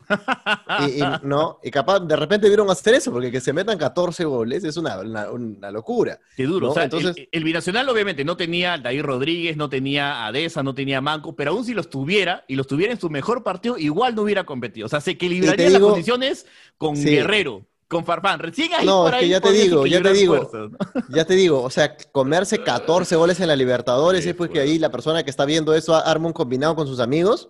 y, 0.88 1.00
¿no? 1.27 1.59
y 1.63 1.71
capaz 1.71 2.00
de 2.00 2.15
repente 2.15 2.47
vieron 2.47 2.69
hacer 2.69 2.94
eso, 2.95 3.12
porque 3.12 3.31
que 3.31 3.41
se 3.41 3.53
metan 3.53 3.77
14 3.77 4.25
goles 4.25 4.63
es 4.63 4.77
una, 4.77 5.00
una, 5.00 5.71
locura. 5.71 6.19
Qué 6.36 6.44
duro. 6.44 6.71
O 6.71 6.74
sea, 6.74 6.86
Entonces, 6.86 7.15
el, 7.31 7.44
binacional 7.44 7.88
obviamente 7.89 8.24
no 8.24 8.38
tenía 8.38 8.74
a 8.74 8.77
David 8.77 9.01
Rodríguez, 9.01 9.57
no 9.57 9.69
tenía 9.69 10.25
a 10.25 10.31
Deza, 10.31 10.63
no 10.63 10.74
tenía 10.74 11.00
a 11.00 11.01
Manco, 11.01 11.36
pero 11.36 11.51
aún 11.51 11.65
si 11.65 11.74
los 11.74 11.89
tuviera 11.89 12.45
y 12.47 12.56
los 12.56 12.68
tuviera 12.68 12.94
en 12.94 13.00
su 13.00 13.09
mejor 13.09 13.44
partido, 13.44 13.77
igual 13.77 14.15
no 14.15 14.24
hubiera 14.24 14.45
competido. 14.45 14.85
O 14.85 14.89
sea, 14.89 15.01
se 15.01 15.12
equilibraría 15.12 15.69
las 15.69 15.81
condiciones 15.81 16.45
con 16.77 16.95
Guerrero 16.95 17.69
con 17.89 18.06
Farfán. 18.06 18.39
Recién 18.39 18.74
ahí 18.74 18.86
no, 18.86 19.03
por 19.03 19.15
es 19.15 19.19
que 19.19 19.27
ya 19.27 19.41
te 19.41 19.51
digo, 19.51 19.86
ya 19.86 20.01
te 20.01 20.13
digo, 20.13 20.50
ya 21.09 21.25
te 21.25 21.33
digo, 21.33 21.62
o 21.62 21.69
sea, 21.69 21.97
comerse 22.12 22.59
14 22.63 23.15
goles 23.18 23.39
en 23.41 23.47
la 23.47 23.56
Libertadores 23.56 24.25
es 24.25 24.36
pues 24.36 24.50
que 24.51 24.62
ahí 24.62 24.80
la 24.80 24.91
persona 24.91 25.24
que 25.24 25.30
está 25.30 25.44
viendo 25.44 25.74
eso 25.74 25.95
arma 25.95 26.27
un 26.27 26.33
combinado 26.33 26.75
con 26.75 26.88
sus 26.88 27.00
amigos 27.00 27.50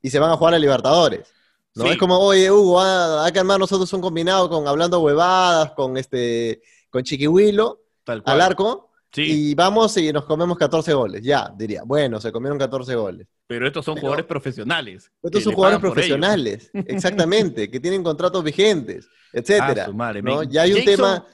y 0.00 0.10
se 0.10 0.18
van 0.18 0.30
a 0.30 0.36
jugar 0.36 0.54
a 0.54 0.58
Libertadores. 0.58 1.34
No 1.74 1.86
es 1.86 1.98
como, 1.98 2.16
oye, 2.20 2.52
Hugo, 2.52 2.80
ah, 2.80 3.24
hay 3.24 3.32
que 3.32 3.40
armar 3.40 3.58
nosotros 3.58 3.92
un 3.92 4.00
combinado 4.00 4.48
con 4.48 4.68
hablando 4.68 5.00
huevadas, 5.00 5.72
con 5.72 5.96
este, 5.96 6.62
con 6.88 7.02
Chiquihuilo, 7.02 7.80
al 8.06 8.40
arco, 8.40 8.92
y 9.16 9.54
vamos 9.54 9.96
y 9.96 10.12
nos 10.12 10.24
comemos 10.24 10.56
14 10.58 10.92
goles. 10.92 11.22
Ya, 11.22 11.52
diría, 11.56 11.82
bueno, 11.84 12.20
se 12.20 12.32
comieron 12.32 12.58
14 12.58 12.94
goles. 12.94 13.26
Pero 13.46 13.66
estos 13.66 13.84
son 13.84 13.96
jugadores 13.96 14.26
profesionales. 14.26 15.10
Estos 15.22 15.42
son 15.42 15.52
jugadores 15.54 15.80
profesionales, 15.80 16.70
exactamente, 16.86 17.70
que 17.70 17.80
tienen 17.80 18.02
contratos 18.02 18.42
vigentes, 18.42 19.08
etcétera. 19.32 19.86
Ah, 19.98 20.12
¿no? 20.22 20.42
Ya 20.44 20.62
hay 20.62 20.72
un 20.72 20.84
tema. 20.84 21.24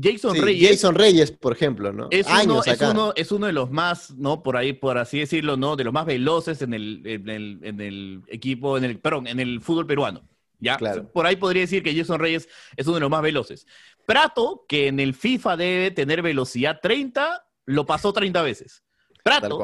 Jason 0.00 0.34
Reyes. 0.34 0.70
Jason 0.70 0.94
Reyes, 0.96 1.30
por 1.30 1.52
ejemplo, 1.52 1.92
¿no? 1.92 2.08
Es 2.10 2.26
uno, 2.26 2.62
es 2.64 2.80
uno, 2.80 3.12
es, 3.14 3.30
uno, 3.30 3.46
de 3.46 3.52
los 3.52 3.70
más, 3.70 4.10
¿no? 4.10 4.42
Por 4.42 4.56
ahí, 4.56 4.72
por 4.72 4.98
así 4.98 5.20
decirlo, 5.20 5.56
¿no? 5.56 5.76
De 5.76 5.84
los 5.84 5.92
más 5.92 6.04
veloces 6.04 6.62
en 6.62 6.74
el, 6.74 7.02
en 7.04 7.28
el, 7.28 7.60
en 7.62 7.80
el 7.80 8.22
equipo, 8.26 8.76
en 8.76 8.84
el, 8.84 8.98
perdón, 8.98 9.28
en 9.28 9.38
el 9.38 9.60
fútbol 9.60 9.86
peruano. 9.86 10.22
¿Ya? 10.58 10.76
Claro. 10.76 11.10
Por 11.12 11.26
ahí 11.26 11.36
podría 11.36 11.62
decir 11.62 11.82
que 11.82 11.94
Jason 11.94 12.18
Reyes 12.18 12.48
es 12.76 12.86
uno 12.86 12.94
de 12.94 13.00
los 13.00 13.10
más 13.10 13.22
veloces. 13.22 13.66
Prato, 14.06 14.64
que 14.68 14.88
en 14.88 15.00
el 15.00 15.14
FIFA 15.14 15.56
debe 15.56 15.90
tener 15.90 16.22
velocidad 16.22 16.78
30, 16.80 17.44
lo 17.66 17.86
pasó 17.86 18.12
30 18.12 18.42
veces. 18.42 18.82
Prato 19.22 19.58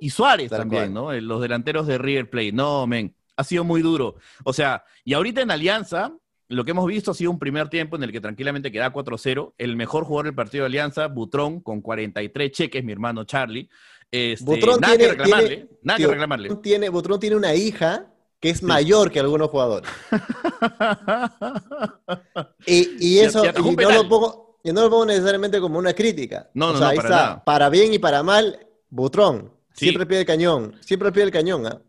y 0.00 0.10
Suárez 0.10 0.50
también, 0.50 0.92
¿no? 0.92 1.12
Eh, 1.12 1.20
los 1.20 1.40
delanteros 1.40 1.86
de 1.86 1.96
River 1.96 2.28
Plate. 2.28 2.52
No, 2.52 2.86
men, 2.88 3.14
ha 3.36 3.44
sido 3.44 3.62
muy 3.62 3.80
duro. 3.80 4.16
O 4.44 4.52
sea, 4.52 4.84
y 5.04 5.14
ahorita 5.14 5.42
en 5.42 5.52
Alianza, 5.52 6.12
lo 6.48 6.64
que 6.64 6.72
hemos 6.72 6.86
visto 6.86 7.12
ha 7.12 7.14
sido 7.14 7.30
un 7.30 7.38
primer 7.38 7.68
tiempo 7.68 7.94
en 7.94 8.02
el 8.02 8.10
que 8.10 8.20
tranquilamente 8.20 8.72
queda 8.72 8.92
4-0. 8.92 9.54
El 9.58 9.76
mejor 9.76 10.04
jugador 10.04 10.26
del 10.26 10.34
partido 10.34 10.62
de 10.62 10.66
Alianza, 10.66 11.06
Butrón, 11.06 11.60
con 11.60 11.80
43 11.80 12.50
cheques, 12.50 12.82
mi 12.82 12.92
hermano 12.92 13.22
Charlie. 13.24 13.68
Este, 14.10 14.44
Butrón 14.44 14.80
nada 14.80 14.96
tiene, 14.96 15.12
que 15.12 15.18
reclamarle. 15.18 15.68
nada 15.82 15.96
que 15.98 16.06
reclamarle. 16.06 16.56
Tiene, 16.56 16.88
Butrón 16.88 17.20
tiene 17.20 17.36
una 17.36 17.54
hija 17.54 18.12
que 18.46 18.50
es 18.50 18.62
mayor 18.62 19.10
que 19.10 19.18
algunos 19.18 19.50
jugadores. 19.50 19.90
y, 22.66 23.18
eso, 23.18 23.44
y 23.44 23.74
no, 23.74 23.90
lo 23.90 24.08
pongo, 24.08 24.60
no 24.62 24.82
lo 24.82 24.88
pongo 24.88 25.06
necesariamente 25.06 25.60
como 25.60 25.80
una 25.80 25.92
crítica. 25.92 26.48
No, 26.54 26.72
no, 26.72 26.78
no, 26.78 26.86
ahí 26.86 26.96
para 26.96 27.08
está. 27.08 27.44
Para 27.44 27.68
bien 27.68 27.92
y 27.92 27.98
para 27.98 28.22
mal, 28.22 28.68
Butrón. 28.88 29.50
Siempre 29.72 30.06
pide 30.06 30.20
el 30.20 30.26
cañón. 30.26 30.76
Siempre 30.80 31.10
pide 31.10 31.24
el 31.24 31.32
cañón. 31.32 31.66
¿ah? 31.66 31.82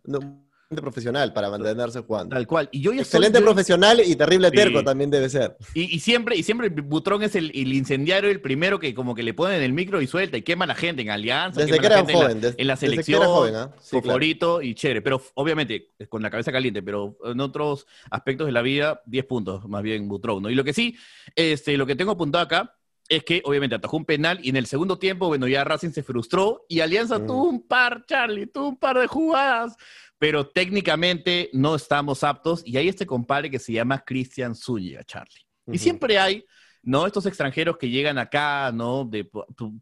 Profesional 0.76 1.32
para 1.32 1.50
mantenerse 1.50 2.02
jugando. 2.02 2.36
Tal 2.36 2.46
cual. 2.46 2.68
Y 2.72 2.82
yo 2.82 2.92
Excelente 2.92 3.40
profesional 3.42 4.02
y 4.06 4.16
terrible 4.16 4.52
terco 4.52 4.84
también 4.84 5.10
debe 5.10 5.30
ser. 5.30 5.56
Y, 5.74 6.00
siempre, 6.00 6.36
y 6.36 6.44
siempre 6.44 6.70
Butrón 6.70 7.24
es 7.24 7.36
el, 7.36 7.56
incendiario, 7.56 8.30
el 8.30 8.42
primero 8.42 8.80
que 8.80 8.94
como 8.94 9.16
que 9.16 9.24
le 9.24 9.34
ponen 9.34 9.62
el 9.62 9.72
micro 9.72 10.02
y 10.02 10.08
suelta 10.08 10.38
y 10.38 10.42
quema 10.42 10.66
a 10.66 10.68
la 10.68 10.76
gente 10.76 11.02
en 11.02 11.10
Alianza. 11.10 11.62
Desde 11.62 11.80
que 11.80 11.86
era 11.86 12.04
joven. 12.04 12.42
En 12.58 12.68
la, 12.68 12.76
selección, 12.76 13.24
joven, 13.24 13.56
¿eh? 13.56 13.68
favorito 14.02 14.62
y 14.62 14.76
chévere. 14.76 15.02
Pero 15.02 15.22
obviamente 15.36 15.94
con 16.10 16.22
la 16.22 16.30
cabeza 16.30 16.52
caliente, 16.52 16.84
pero 16.84 17.18
en 17.24 17.40
otros 17.40 17.86
aspectos 18.10 18.48
de 18.48 18.52
la 18.52 18.62
vida, 18.62 19.02
10 19.06 19.26
puntos 19.26 19.68
más 19.70 19.84
bien 19.84 20.08
Butrón, 20.08 20.44
¿no? 20.44 20.50
Y 20.50 20.56
lo 20.56 20.64
que 20.64 20.74
sí, 20.74 20.98
este, 21.36 21.78
lo 21.78 21.86
que 21.86 21.96
tengo 21.96 22.12
apuntado 22.12 22.44
acá 22.44 22.74
es 23.10 23.24
que 23.24 23.42
obviamente 23.46 23.76
atajó 23.76 23.98
un 23.98 24.06
penal 24.06 24.40
y 24.42 24.50
en 24.50 24.58
el 24.58 24.66
segundo 24.66 25.00
tiempo, 25.00 25.28
bueno, 25.28 25.48
ya 25.48 25.64
Racing 25.64 25.92
se 25.92 26.04
frustró 26.04 26.66
y 26.68 26.82
Alianza 26.82 27.20
mm. 27.20 27.28
tuvo 27.28 27.44
un 27.44 27.66
par, 27.66 28.06
Charlie, 28.06 28.48
tuvo 28.48 28.70
un 28.70 28.78
par 28.78 29.00
de 29.00 29.08
jugadas 29.08 29.78
pero 30.20 30.48
técnicamente 30.48 31.50
no 31.54 31.76
estamos 31.76 32.24
aptos. 32.24 32.62
Y 32.66 32.78
hay 32.78 32.88
este 32.88 33.06
compadre 33.06 33.50
que 33.50 33.60
se 33.60 33.74
llama 33.74 34.04
Cristian 34.06 34.56
Zúñiga, 34.56 35.04
Charlie. 35.04 35.46
Y 35.72 35.78
siempre 35.78 36.18
hay, 36.18 36.46
¿no? 36.82 37.06
Estos 37.06 37.26
extranjeros 37.26 37.78
que 37.78 37.90
llegan 37.90 38.18
acá, 38.18 38.72
¿no? 38.74 39.04
De, 39.04 39.30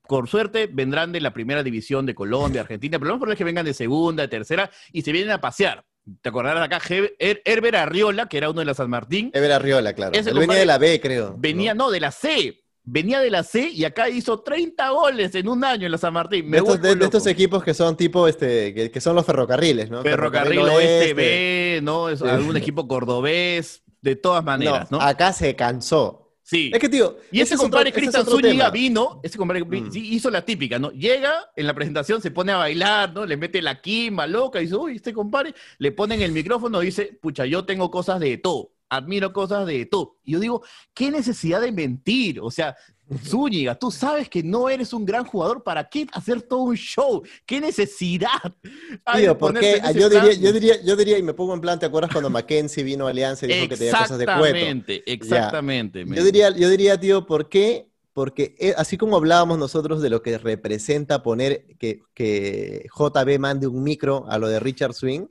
por 0.07 0.27
suerte 0.27 0.67
vendrán 0.71 1.11
de 1.11 1.21
la 1.21 1.31
primera 1.31 1.61
división 1.61 2.05
de 2.05 2.15
Colombia, 2.15 2.61
Argentina, 2.61 2.97
pero 2.97 3.11
no 3.11 3.19
por 3.19 3.35
que 3.35 3.43
vengan 3.43 3.65
de 3.65 3.73
segunda, 3.73 4.23
de 4.23 4.29
tercera 4.29 4.69
y 4.91 5.03
se 5.03 5.11
vienen 5.11 5.31
a 5.31 5.41
pasear. 5.41 5.85
¿Te 6.21 6.29
acordarás 6.29 6.63
acá? 6.63 6.79
Herber 7.19 7.75
Arriola, 7.75 8.27
que 8.27 8.37
era 8.37 8.49
uno 8.49 8.59
de 8.59 8.65
la 8.65 8.73
San 8.75 8.89
Martín. 8.89 9.31
Herber 9.33 9.51
Arriola, 9.53 9.93
claro. 9.93 10.11
Él 10.13 10.37
venía 10.37 10.57
de 10.57 10.65
la 10.65 10.77
B, 10.77 10.99
creo. 10.99 11.35
Venía, 11.37 11.73
no, 11.73 11.89
de 11.89 11.99
la 11.99 12.11
C 12.11 12.64
venía 12.85 13.19
de 13.19 13.31
la 13.31 13.43
C 13.43 13.69
y 13.69 13.83
acá 13.83 14.09
hizo 14.09 14.39
30 14.39 14.89
goles 14.89 15.35
en 15.35 15.47
un 15.47 15.63
año 15.63 15.85
en 15.85 15.91
la 15.91 15.97
San 15.97 16.13
Martín. 16.13 16.49
de, 16.49 16.57
estos, 17.01 17.27
equipos 17.27 17.63
que 17.63 17.73
son 17.73 17.97
tipo, 17.97 18.27
este, 18.27 18.91
que, 18.91 19.01
son 19.01 19.15
los 19.15 19.25
ferrocarriles, 19.25 19.89
¿no? 19.89 20.01
Ferrocarril, 20.01 20.59
Oeste, 20.59 21.13
B, 21.13 21.79
¿no? 21.83 22.09
Es 22.09 22.21
algún 22.21 22.55
equipo 22.55 22.87
cordobés, 22.87 23.83
de 24.01 24.15
todas 24.15 24.43
maneras, 24.43 24.91
¿no? 24.91 25.01
Acá 25.01 25.33
se 25.33 25.55
cansó. 25.55 26.21
Sí. 26.43 26.69
Es 26.71 26.79
que, 26.79 26.89
tío. 26.89 27.17
Y 27.31 27.41
ese 27.41 27.57
compadre 27.57 27.91
Cristian 27.91 28.23
Zúñiga 28.23 28.69
vino, 28.69 29.19
ese 29.23 29.35
compadre 29.35 29.63
mm. 29.65 29.89
hizo 29.95 30.29
la 30.29 30.45
típica, 30.45 30.77
¿no? 30.77 30.91
Llega 30.91 31.49
en 31.55 31.65
la 31.65 31.73
presentación, 31.73 32.21
se 32.21 32.29
pone 32.29 32.51
a 32.51 32.57
bailar, 32.57 33.11
¿no? 33.13 33.25
Le 33.25 33.35
mete 33.35 33.63
la 33.63 33.81
quimba 33.81 34.27
loca, 34.27 34.59
y 34.59 34.65
dice, 34.65 34.75
uy, 34.75 34.97
este 34.97 35.11
compadre, 35.11 35.55
le 35.79 35.91
ponen 35.91 36.21
el 36.21 36.31
micrófono 36.31 36.83
y 36.83 36.87
dice, 36.87 37.17
pucha, 37.19 37.47
yo 37.47 37.65
tengo 37.65 37.89
cosas 37.89 38.19
de 38.19 38.37
todo 38.37 38.74
admiro 38.89 39.33
cosas 39.33 39.65
de 39.65 39.85
tú. 39.85 40.17
Y 40.23 40.33
yo 40.33 40.39
digo, 40.39 40.63
¿qué 40.93 41.11
necesidad 41.11 41.61
de 41.61 41.71
mentir? 41.71 42.39
O 42.39 42.51
sea, 42.51 42.75
Zúñiga, 43.23 43.75
tú 43.75 43.91
sabes 43.91 44.29
que 44.29 44.41
no 44.43 44.69
eres 44.69 44.93
un 44.93 45.05
gran 45.05 45.25
jugador, 45.25 45.63
¿para 45.63 45.87
qué 45.87 46.07
hacer 46.11 46.41
todo 46.41 46.61
un 46.61 46.75
show? 46.75 47.23
¿Qué 47.45 47.61
necesidad? 47.61 48.29
Tío, 49.15 49.37
porque 49.37 49.81
yo 49.93 50.09
diría, 50.09 50.33
yo, 50.33 50.51
diría, 50.51 50.81
yo 50.83 50.95
diría, 50.95 51.17
y 51.17 51.23
me 51.23 51.33
pongo 51.33 51.53
en 51.53 51.61
plan, 51.61 51.79
¿te 51.79 51.85
acuerdas 51.85 52.11
cuando 52.11 52.29
Mackenzie 52.29 52.83
vino 52.83 53.07
a 53.07 53.11
Alianza 53.11 53.45
y 53.45 53.49
dijo 53.49 53.69
que 53.69 53.77
tenía 53.77 53.97
cosas 53.97 54.17
de 54.17 54.25
cueto? 54.25 54.43
Exactamente, 54.43 55.03
exactamente. 55.05 56.05
Yo 56.07 56.23
diría, 56.23 56.49
yo 56.51 56.69
diría, 56.69 56.99
tío, 56.99 57.25
¿por 57.25 57.49
qué 57.49 57.89
porque 58.15 58.55
eh, 58.59 58.73
así 58.77 58.97
como 58.97 59.17
hablábamos 59.17 59.59
nosotros 59.59 60.01
de 60.01 60.09
lo 60.09 60.21
que 60.21 60.37
representa 60.37 61.21
poner 61.21 61.65
que, 61.77 62.01
que, 62.13 62.87
JB 62.97 63.39
mande 63.39 63.67
un 63.67 63.83
micro 63.83 64.23
a 64.29 64.37
lo 64.37 64.47
de 64.47 64.61
Richard 64.61 64.93
Swing, 64.93 65.27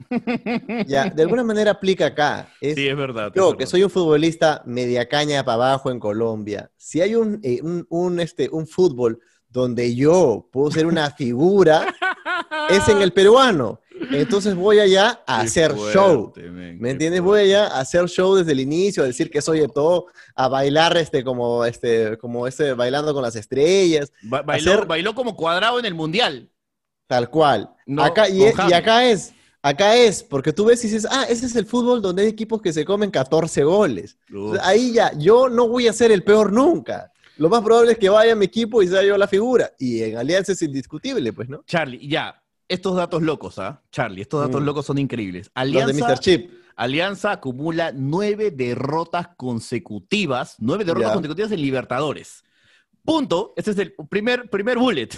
ya, 0.86 1.08
de 1.08 1.22
alguna 1.22 1.42
manera 1.44 1.70
aplica 1.70 2.04
acá. 2.04 2.52
sí, 2.60 2.86
es 2.86 2.94
verdad. 2.94 3.32
Yo, 3.34 3.56
que 3.56 3.64
soy 3.64 3.84
un 3.84 3.88
futbolista 3.88 4.62
media 4.66 5.08
caña 5.08 5.42
para 5.46 5.54
abajo 5.54 5.90
en 5.90 5.98
Colombia, 5.98 6.70
si 6.76 7.00
hay 7.00 7.14
un, 7.14 7.40
eh, 7.42 7.60
un, 7.62 7.86
un, 7.88 8.20
este, 8.20 8.50
un 8.52 8.66
fútbol 8.66 9.18
donde 9.48 9.94
yo 9.94 10.50
puedo 10.52 10.70
ser 10.70 10.84
una 10.84 11.10
figura 11.10 11.86
es 12.68 12.86
en 12.88 13.00
el 13.00 13.12
peruano. 13.14 13.80
Entonces 14.12 14.54
voy 14.54 14.78
allá 14.80 15.20
a 15.26 15.40
Qué 15.40 15.46
hacer 15.46 15.72
fuerte, 15.72 15.92
show. 15.98 16.32
¿Me 16.52 16.90
entiendes? 16.90 17.20
fuerte. 17.20 17.20
Voy 17.20 17.40
allá 17.40 17.66
a 17.68 17.80
hacer 17.80 18.06
show 18.08 18.34
desde 18.36 18.52
el 18.52 18.60
inicio, 18.60 19.02
a 19.02 19.06
decir 19.06 19.30
que 19.30 19.40
soy 19.42 19.60
de 19.60 19.68
todo, 19.68 20.06
a 20.34 20.48
bailar 20.48 20.96
este 20.96 21.22
como 21.24 21.64
este 21.64 22.16
como 22.18 22.46
este 22.46 22.72
bailando 22.74 23.12
con 23.14 23.22
las 23.22 23.36
estrellas, 23.36 24.12
Ba- 24.22 24.42
bailó, 24.42 24.72
hacer- 24.72 24.86
bailó 24.86 25.14
como 25.14 25.36
cuadrado 25.36 25.78
en 25.78 25.84
el 25.86 25.94
mundial. 25.94 26.50
tal 27.06 27.28
cual. 27.30 27.70
No, 27.86 28.02
acá 28.02 28.28
y, 28.28 28.42
acá 28.72 29.06
es, 29.06 29.32
acá 29.62 29.94
es, 29.96 30.22
porque 30.22 30.52
tú 30.52 30.64
ves 30.64 30.82
y 30.84 30.88
dices, 30.88 31.06
"Ah, 31.10 31.26
ese 31.28 31.46
es 31.46 31.54
el 31.56 31.66
fútbol 31.66 32.00
donde 32.00 32.22
hay 32.22 32.28
equipos 32.28 32.62
que 32.62 32.72
se 32.72 32.84
comen 32.84 33.10
14 33.10 33.62
goles." 33.62 34.16
Ahí 34.62 34.92
ya, 34.92 35.12
yo 35.18 35.48
no 35.48 35.68
voy 35.68 35.86
a 35.86 35.92
ser 35.92 36.10
el 36.12 36.22
peor 36.24 36.50
nunca. 36.52 37.10
Lo 37.36 37.48
más 37.48 37.62
probable 37.62 37.92
es 37.92 37.98
que 37.98 38.08
vaya 38.08 38.34
mi 38.36 38.44
equipo 38.46 38.80
y 38.82 38.86
sea 38.88 39.02
yo 39.02 39.18
la 39.18 39.26
figura. 39.26 39.72
Y 39.78 40.02
en 40.02 40.16
Alianza 40.16 40.52
es 40.52 40.62
indiscutible, 40.62 41.32
pues, 41.32 41.48
¿no? 41.48 41.62
Charlie, 41.66 42.06
ya. 42.08 42.40
Estos 42.68 42.96
datos 42.96 43.22
locos, 43.22 43.58
¿ah? 43.58 43.82
Charlie, 43.90 44.22
estos 44.22 44.40
datos 44.40 44.62
Mm. 44.62 44.64
locos 44.64 44.86
son 44.86 44.98
increíbles. 44.98 45.46
Los 45.48 45.52
Alianza, 45.54 45.92
de 45.92 46.02
Mr. 46.14 46.18
Chip. 46.18 46.50
Alianza 46.76 47.32
acumula 47.32 47.92
nueve 47.94 48.50
derrotas 48.50 49.28
consecutivas, 49.36 50.56
nueve 50.58 50.84
derrotas 50.84 51.12
consecutivas 51.12 51.52
en 51.52 51.60
Libertadores. 51.60 52.42
Punto. 53.04 53.52
Este 53.56 53.72
es 53.72 53.78
el 53.78 53.94
primer, 54.08 54.48
primer 54.48 54.78
bullet. 54.78 55.10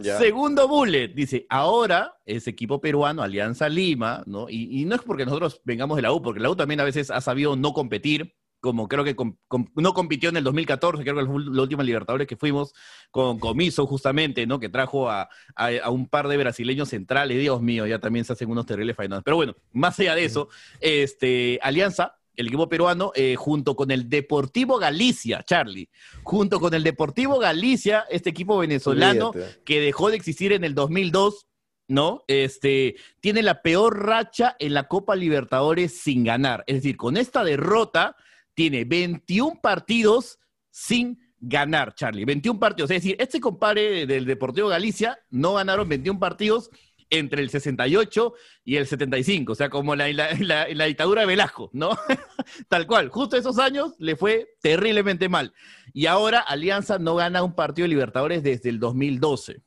Segundo 0.00 0.68
bullet. 0.68 1.08
Dice, 1.08 1.46
ahora 1.50 2.14
es 2.24 2.46
equipo 2.46 2.80
peruano, 2.80 3.22
Alianza 3.22 3.68
Lima, 3.68 4.22
¿no? 4.26 4.48
Y, 4.48 4.80
y 4.80 4.84
no 4.84 4.94
es 4.94 5.02
porque 5.02 5.24
nosotros 5.24 5.60
vengamos 5.64 5.96
de 5.96 6.02
la 6.02 6.12
U, 6.12 6.22
porque 6.22 6.38
la 6.40 6.50
U 6.50 6.54
también 6.56 6.78
a 6.80 6.84
veces 6.84 7.10
ha 7.10 7.20
sabido 7.20 7.56
no 7.56 7.72
competir, 7.72 8.36
como 8.64 8.88
creo 8.88 9.04
que 9.04 9.14
com- 9.14 9.36
com- 9.46 9.66
no 9.76 9.92
compitió 9.92 10.30
en 10.30 10.38
el 10.38 10.44
2014, 10.44 11.02
creo 11.02 11.16
que 11.16 11.26
fue 11.26 11.42
la 11.52 11.60
última 11.60 11.82
Libertadores 11.82 12.26
que 12.26 12.36
fuimos 12.38 12.72
con 13.10 13.38
Comiso, 13.38 13.86
justamente, 13.86 14.46
¿no? 14.46 14.58
Que 14.58 14.70
trajo 14.70 15.10
a, 15.10 15.28
a- 15.54 15.70
a 15.82 15.90
un 15.90 16.08
par 16.08 16.28
de 16.28 16.38
brasileños 16.38 16.88
centrales. 16.88 17.38
Dios 17.38 17.60
mío, 17.60 17.86
ya 17.86 17.98
también 17.98 18.24
se 18.24 18.32
hacen 18.32 18.50
unos 18.50 18.64
terribles 18.64 18.96
finales. 18.96 19.22
Pero 19.22 19.36
bueno, 19.36 19.54
más 19.72 20.00
allá 20.00 20.14
de 20.14 20.24
eso, 20.24 20.48
este, 20.80 21.58
Alianza, 21.62 22.16
el 22.36 22.46
equipo 22.48 22.68
peruano, 22.70 23.12
eh, 23.14 23.36
junto 23.36 23.76
con 23.76 23.90
el 23.90 24.08
Deportivo 24.08 24.78
Galicia, 24.78 25.42
Charlie, 25.44 25.90
junto 26.22 26.58
con 26.58 26.72
el 26.72 26.82
Deportivo 26.82 27.38
Galicia, 27.38 28.06
este 28.10 28.30
equipo 28.30 28.56
venezolano 28.58 29.30
que 29.64 29.80
dejó 29.80 30.08
de 30.08 30.16
existir 30.16 30.52
en 30.52 30.64
el 30.64 30.74
2002, 30.74 31.46
¿no? 31.86 32.24
Este, 32.26 32.96
tiene 33.20 33.42
la 33.42 33.60
peor 33.60 34.06
racha 34.06 34.56
en 34.58 34.72
la 34.72 34.88
Copa 34.88 35.14
Libertadores 35.14 36.00
sin 36.00 36.24
ganar. 36.24 36.64
Es 36.66 36.76
decir, 36.76 36.96
con 36.96 37.18
esta 37.18 37.44
derrota, 37.44 38.16
tiene 38.54 38.84
21 38.84 39.60
partidos 39.62 40.38
sin 40.70 41.18
ganar, 41.38 41.94
Charlie. 41.94 42.24
21 42.24 42.58
partidos. 42.58 42.90
Es 42.90 43.02
decir, 43.02 43.16
este 43.18 43.40
compadre 43.40 44.06
del 44.06 44.24
Deportivo 44.24 44.68
Galicia 44.68 45.18
no 45.30 45.54
ganaron 45.54 45.88
21 45.88 46.18
partidos 46.18 46.70
entre 47.10 47.42
el 47.42 47.50
68 47.50 48.32
y 48.64 48.76
el 48.76 48.86
75, 48.86 49.52
o 49.52 49.54
sea, 49.54 49.68
como 49.68 49.94
la, 49.94 50.10
la, 50.12 50.32
la- 50.40 50.66
la 50.68 50.84
dictadura 50.86 51.20
de 51.20 51.26
Velasco, 51.28 51.70
¿no? 51.72 51.90
Tal 52.68 52.86
cual, 52.86 53.08
justo 53.10 53.36
esos 53.36 53.58
años 53.58 53.92
le 53.98 54.16
fue 54.16 54.56
terriblemente 54.62 55.28
mal. 55.28 55.52
Y 55.92 56.06
ahora 56.06 56.40
Alianza 56.40 56.98
no 56.98 57.14
gana 57.14 57.42
un 57.44 57.54
partido 57.54 57.84
de 57.84 57.90
Libertadores 57.90 58.42
desde 58.42 58.70
el 58.70 58.80
2012. 58.80 59.62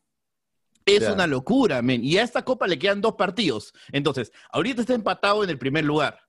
Es 0.86 1.03
una 1.13 1.27
locura, 1.27 1.82
men. 1.82 2.03
Y 2.03 2.17
a 2.17 2.24
esta 2.24 2.44
copa 2.44 2.65
le 2.65 2.79
quedan 2.79 3.01
dos 3.01 3.13
partidos. 3.15 3.74
Entonces, 3.91 4.32
ahorita 4.51 4.82
está 4.82 4.94
empatado 4.94 5.44
en 5.44 5.50
el 5.50 5.58
primer 5.60 5.84
lugar. 5.86 6.20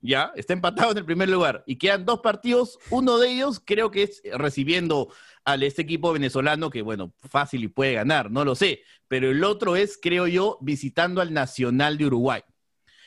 ¿Ya? 0.00 0.32
Está 0.36 0.52
empatado 0.52 0.92
en 0.92 0.98
el 0.98 1.04
primer 1.04 1.28
lugar. 1.28 1.64
Y 1.66 1.76
quedan 1.76 2.04
dos 2.04 2.20
partidos. 2.20 2.78
Uno 2.90 3.18
de 3.18 3.32
ellos 3.32 3.60
creo 3.64 3.90
que 3.90 4.04
es 4.04 4.22
recibiendo 4.34 5.08
al 5.44 5.62
este 5.62 5.82
equipo 5.82 6.12
venezolano 6.12 6.70
que, 6.70 6.82
bueno, 6.82 7.12
fácil 7.28 7.64
y 7.64 7.68
puede 7.68 7.94
ganar, 7.94 8.30
no 8.30 8.44
lo 8.44 8.54
sé. 8.54 8.82
Pero 9.08 9.30
el 9.30 9.42
otro 9.42 9.74
es, 9.76 9.98
creo 10.00 10.26
yo, 10.26 10.58
visitando 10.60 11.20
al 11.20 11.32
Nacional 11.32 11.98
de 11.98 12.06
Uruguay. 12.06 12.42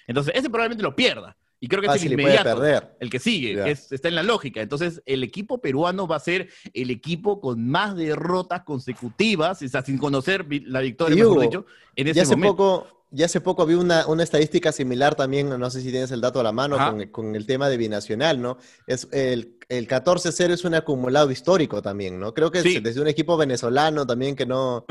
Entonces, 0.08 0.34
ese 0.36 0.50
probablemente 0.50 0.84
lo 0.84 0.96
pierda. 0.96 1.38
Y 1.64 1.68
creo 1.68 1.80
que 1.82 1.88
es 1.88 2.04
el 2.04 2.14
inmediato. 2.14 2.44
perder. 2.60 2.98
El 3.00 3.12
que 3.12 3.20
sigue, 3.20 3.70
es- 3.70 3.92
está 3.92 4.08
en 4.08 4.16
la 4.16 4.24
lógica. 4.24 4.62
Entonces, 4.62 5.02
el 5.06 5.24
equipo 5.24 5.62
peruano 5.62 6.08
va 6.08 6.16
a 6.16 6.20
ser 6.20 6.50
el 6.74 6.90
equipo 6.90 7.40
con 7.40 7.70
más 7.70 7.96
derrotas 7.96 8.64
consecutivas, 8.64 9.62
o 9.62 9.68
sea, 9.68 9.84
sin 9.84 10.00
conocer 10.00 10.46
la 10.66 10.80
victoria, 10.82 11.16
mejor 11.16 11.42
dicho, 11.42 11.66
en 11.96 12.08
ese 12.08 12.22
hace 12.22 12.36
momento. 12.36 12.56
poco, 12.58 13.00
ya 13.12 13.25
hace 13.25 13.41
poco 13.41 13.62
había 13.62 13.77
una, 13.77 14.08
una 14.08 14.24
estadística 14.24 14.72
similar 14.72 15.15
también, 15.15 15.50
no 15.50 15.70
sé 15.70 15.82
si 15.82 15.91
tienes 15.91 16.12
el 16.12 16.22
dato 16.22 16.39
a 16.39 16.44
la 16.44 16.51
mano, 16.51 16.77
con, 16.77 17.08
con 17.08 17.36
el 17.36 17.46
tema 17.46 17.70
de 17.70 17.77
binacional, 17.77 18.41
¿no? 18.41 18.58
Es 18.88 19.08
el, 19.12 19.58
el 19.70 19.88
14-0 19.88 20.51
es 20.51 20.63
un 20.65 20.74
acumulado 20.75 21.30
histórico 21.32 21.82
también, 21.82 22.20
¿no? 22.20 22.34
Creo 22.34 22.50
que 22.51 22.62
Sí. 22.62 22.77
es 22.77 22.84
desde 22.84 23.01
un 23.01 23.08
equipo 23.08 23.36
venezolano 23.38 24.08
también 24.08 24.36
que 24.36 24.46
no... 24.46 24.86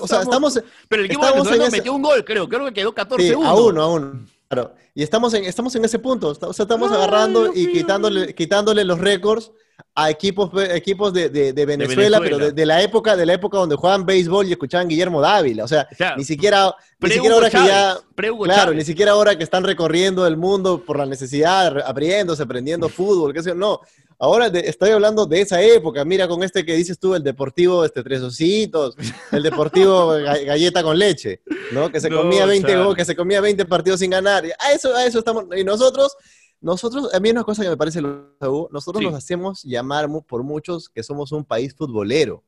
O 0.00 0.06
sea, 0.06 0.22
Estamos- 0.22 0.56
estamos... 0.56 0.72
Pero 0.88 1.02
el 1.02 1.06
equipo 1.06 1.22
venezolano 1.26 1.54
en 1.56 1.68
ese- 1.68 1.76
metió 1.78 1.92
un 1.94 2.02
gol, 2.02 2.24
creo. 2.24 2.48
Creo 2.48 2.64
que 2.66 2.72
quedó 2.72 2.94
14-1. 2.94 3.16
Sí, 3.20 3.32
a 3.32 3.54
uno, 3.54 3.82
a 3.82 3.88
uno. 3.92 4.26
Claro. 4.48 4.74
Y 4.94 5.02
estamos 5.02 5.34
en, 5.34 5.44
estamos 5.44 5.74
en 5.74 5.84
ese 5.84 5.98
punto. 5.98 6.28
O 6.40 6.52
sea, 6.52 6.62
estamos 6.64 6.90
Ay, 6.92 6.96
agarrando 6.98 7.44
Dios 7.44 7.56
y 7.56 7.66
mío. 7.66 7.72
quitándole, 7.72 8.34
quitándole 8.34 8.84
los 8.84 8.98
récords 9.00 9.50
a 9.96 10.10
equipos, 10.10 10.50
equipos 10.72 11.12
de, 11.12 11.28
de- 11.28 11.52
de 11.52 11.66
Venezuela, 11.66 12.18
pero 12.18 12.36
Venezuela. 12.38 12.44
de, 12.46 12.52
de 12.52 12.66
la 12.66 12.82
época, 12.82 13.16
de 13.16 13.26
la 13.26 13.34
época 13.34 13.58
donde 13.58 13.76
jugaban 13.76 14.04
béisbol 14.04 14.46
y 14.48 14.52
escuchaban 14.52 14.88
Guillermo 14.88 15.20
Dávila. 15.20 15.62
O 15.64 15.68
sea, 15.68 15.86
Claro. 15.96 16.16
ni 16.16 16.24
siquiera, 16.24 16.74
ni 17.00 17.10
siquiera 17.10 17.34
ahora 17.36 17.48
que 17.50 17.56
ya. 17.58 17.66
Chávez, 17.66 18.02
pre 18.16 18.30
Hugo 18.32 18.44
Claro, 18.44 18.62
Chávez. 18.62 18.76
ni 18.78 18.84
siquiera 18.84 19.12
ahora 19.12 19.38
que 19.38 19.44
están 19.44 19.62
recorriendo 19.62 20.26
el 20.26 20.36
mundo 20.36 20.82
por 20.84 20.98
la 20.98 21.06
necesidad, 21.06 21.78
abriéndose, 21.86 22.42
aprendiendo 22.42 22.88
fútbol, 22.88 23.32
qué 23.32 23.42
sé 23.44 23.50
yo. 23.50 23.54
No, 23.54 23.80
ahora 24.18 24.50
de- 24.50 24.68
estoy 24.68 24.90
hablando 24.90 25.26
de 25.26 25.42
esa 25.42 25.62
época. 25.62 26.04
Mira 26.04 26.26
con 26.26 26.42
este 26.42 26.64
que 26.64 26.74
dices 26.74 26.98
tú, 26.98 27.14
el 27.14 27.22
deportivo, 27.22 27.84
este 27.84 28.02
tres 28.02 28.20
ositos, 28.20 28.96
el 29.30 29.44
deportivo 29.44 30.08
ga- 30.18 30.44
galleta 30.44 30.82
con 30.82 30.98
leche, 30.98 31.40
¿no? 31.70 31.88
Que 31.92 32.00
se 32.00 32.10
No, 32.10 32.22
comía 32.22 32.46
20 32.46 32.66
Charlie. 32.68 32.84
go- 32.84 32.94
que 32.96 33.04
se 33.04 33.14
comía 33.14 33.40
20 33.40 33.64
partidos 33.64 34.00
sin 34.00 34.10
ganar. 34.10 34.44
A 34.58 34.72
eso, 34.72 34.92
a 34.92 35.04
eso 35.06 35.20
estamos. 35.20 35.44
Y 35.56 35.62
nosotros, 35.62 36.16
nosotros, 36.64 37.12
a 37.14 37.20
mí 37.20 37.30
una 37.30 37.44
cosa 37.44 37.62
que 37.62 37.68
me 37.68 37.76
parece, 37.76 38.00
nosotros 38.00 38.98
Sí. 39.00 39.04
nos 39.04 39.14
hacemos 39.14 39.62
llamar 39.64 40.08
por 40.26 40.42
muchos 40.42 40.88
que 40.88 41.02
somos 41.02 41.30
un 41.32 41.44
país 41.44 41.74
futbolero. 41.74 42.42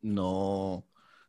No, 0.00 0.84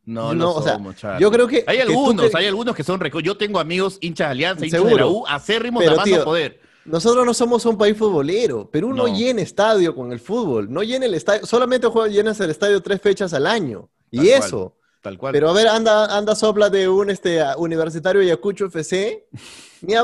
no, 0.06 0.34
No, 0.36 0.54
o 0.56 0.62
sea, 0.62 0.80
Charlie. 0.96 1.22
Yo 1.22 1.32
creo 1.32 1.48
que. 1.48 1.64
Hay 1.68 1.78
que 1.78 1.82
algunos, 1.84 2.34
hay 2.36 2.46
algunos 2.48 2.76
que 2.76 2.84
son 2.84 3.00
Yo 3.24 3.36
tengo 3.36 3.60
amigos 3.60 3.98
hinchas 4.02 4.28
de 4.28 4.32
Alianza, 4.32 4.66
hinchas 4.66 4.80
de 4.82 4.86
Seguro. 4.90 5.06
la 5.06 5.12
U, 5.12 5.28
acérrimos 5.28 5.82
Pero, 5.82 5.94
a 5.94 5.96
más 5.98 6.06
tío, 6.06 6.24
poder. 6.24 6.62
Nosotros 6.86 7.26
no 7.26 7.34
somos 7.34 7.66
un 7.66 7.78
país 7.78 7.98
futbolero. 7.98 8.70
Perú 8.70 8.90
no, 8.94 9.08
No. 9.08 9.16
llena 9.16 9.42
estadio 9.42 9.94
con 9.96 10.12
el 10.12 10.20
fútbol. 10.20 10.72
No 10.72 10.82
llena 10.84 11.06
el 11.06 11.14
estadio. 11.14 11.46
Solamente 11.46 11.88
juega, 11.88 12.08
llenas 12.10 12.40
el 12.40 12.50
estadio 12.50 12.82
tres 12.82 13.02
fechas 13.02 13.34
al 13.34 13.46
año. 13.48 13.90
Y 14.12 14.18
cual. 14.18 14.30
eso. 14.30 14.76
Tal 15.02 15.18
cual. 15.18 15.32
Pero 15.34 15.50
a 15.50 15.54
ver, 15.54 15.68
anda, 15.68 16.16
anda 16.18 16.36
sopla 16.36 16.70
de 16.70 16.90
un 16.90 17.10
este, 17.10 17.42
a- 17.42 17.58
universitario 17.58 18.22
Ayacucho 18.22 18.66
FC. 18.66 19.28
Ni 19.82 19.94
a 19.96 20.04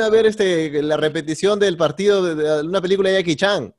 a 0.00 0.08
ver 0.10 0.26
este, 0.26 0.82
la 0.82 0.96
repetición 0.96 1.58
del 1.58 1.76
partido 1.76 2.22
de, 2.22 2.34
de 2.34 2.62
una 2.62 2.80
película 2.80 3.08
de 3.10 3.16
Jackie 3.16 3.36
Chan. 3.36 3.74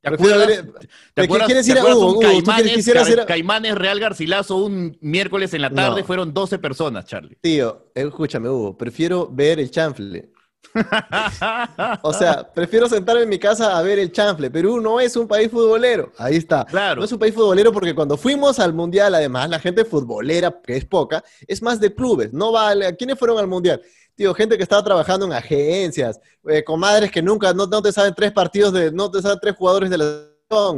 ¿Te 0.00 0.08
acuerdas, 0.14 0.46
ver- 0.48 0.66
¿te 0.66 0.88
¿te 1.14 1.22
acuerdas- 1.22 1.46
quieres 1.46 1.68
ir 1.68 1.78
a 1.78 1.84
Hugo? 1.84 2.06
un 2.06 2.16
Hugo, 2.16 2.20
¿tú 2.42 2.50
quieres- 2.50 2.84
Caimanes, 2.84 3.18
a- 3.20 3.26
Caimanes 3.26 3.74
Real 3.76 4.00
Garcilaso 4.00 4.56
un 4.56 4.98
miércoles 5.00 5.54
en 5.54 5.62
la 5.62 5.70
tarde? 5.70 6.00
No. 6.00 6.06
Fueron 6.06 6.34
12 6.34 6.58
personas, 6.58 7.04
Charlie. 7.06 7.36
Tío, 7.40 7.86
escúchame, 7.94 8.48
Hugo. 8.48 8.76
Prefiero 8.76 9.28
ver 9.30 9.60
el 9.60 9.70
chanfle. 9.70 10.30
O 12.02 12.12
sea, 12.12 12.50
prefiero 12.52 12.88
sentarme 12.88 13.22
en 13.22 13.28
mi 13.28 13.38
casa 13.38 13.76
a 13.76 13.82
ver 13.82 13.98
el 13.98 14.12
chanfle. 14.12 14.50
Perú 14.50 14.80
no 14.80 15.00
es 15.00 15.16
un 15.16 15.28
país 15.28 15.50
futbolero. 15.50 16.12
Ahí 16.18 16.36
está. 16.36 16.64
Claro. 16.64 17.00
No 17.00 17.04
es 17.04 17.12
un 17.12 17.18
país 17.18 17.34
futbolero 17.34 17.72
porque 17.72 17.94
cuando 17.94 18.16
fuimos 18.16 18.58
al 18.58 18.72
mundial, 18.72 19.14
además, 19.14 19.48
la 19.50 19.58
gente 19.58 19.84
futbolera, 19.84 20.60
que 20.62 20.76
es 20.76 20.84
poca, 20.84 21.22
es 21.46 21.62
más 21.62 21.80
de 21.80 21.94
clubes. 21.94 22.32
No 22.32 22.52
vale. 22.52 22.96
¿Quiénes 22.96 23.18
fueron 23.18 23.38
al 23.38 23.46
mundial? 23.46 23.80
Tío, 24.14 24.34
gente 24.34 24.56
que 24.56 24.62
estaba 24.62 24.82
trabajando 24.84 25.24
en 25.26 25.32
agencias, 25.32 26.20
eh, 26.46 26.62
comadres 26.62 27.10
que 27.10 27.22
nunca, 27.22 27.54
no, 27.54 27.66
no 27.66 27.80
te 27.80 27.92
saben 27.92 28.14
tres 28.14 28.30
partidos 28.30 28.72
de, 28.72 28.92
no 28.92 29.10
te 29.10 29.22
saben 29.22 29.38
tres 29.40 29.56
jugadores 29.56 29.88
de 29.88 29.98
la 29.98 30.31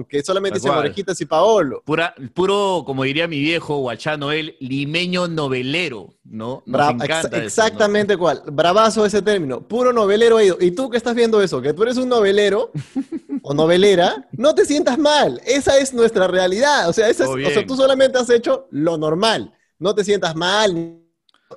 que 0.09 0.23
solamente 0.23 0.59
dicen 0.59 0.71
cual. 0.73 0.81
orejitas 0.87 1.21
y 1.21 1.27
Paolo. 1.27 1.83
Pura, 1.85 2.15
puro, 2.35 2.83
como 2.87 3.05
diría 3.05 3.27
mi 3.29 3.39
viejo 3.41 3.79
Guachano, 3.79 4.33
él, 4.33 4.57
limeño 4.61 5.29
novelero, 5.29 6.15
¿no? 6.25 6.63
Nos 6.67 6.81
Bra- 6.81 7.05
ex- 7.05 7.19
eso, 7.27 7.29
¿no? 7.31 7.37
exactamente 7.45 8.17
cuál. 8.17 8.43
Bravazo 8.53 9.05
ese 9.07 9.23
término. 9.23 9.61
Puro 9.67 9.93
novelero 9.93 10.41
ido. 10.41 10.57
Y 10.61 10.71
tú 10.73 10.89
que 10.91 10.97
estás 10.97 11.15
viendo 11.15 11.43
eso, 11.43 11.61
que 11.63 11.73
tú 11.73 11.83
eres 11.83 11.97
un 11.97 12.09
novelero 12.09 12.71
o 13.43 13.55
novelera, 13.55 14.29
no 14.33 14.55
te 14.55 14.65
sientas 14.65 14.99
mal. 14.99 15.41
Esa 15.47 15.79
es 15.79 15.93
nuestra 15.95 16.27
realidad. 16.27 16.89
O 16.89 16.93
sea, 16.93 17.09
esa 17.09 17.25
es- 17.25 17.31
o 17.31 17.51
sea, 17.51 17.67
tú 17.67 17.77
solamente 17.77 18.19
has 18.19 18.31
hecho 18.31 18.67
lo 18.71 18.97
normal. 18.97 19.53
No 19.79 19.95
te 19.95 20.05
sientas 20.05 20.35
mal. 20.35 21.01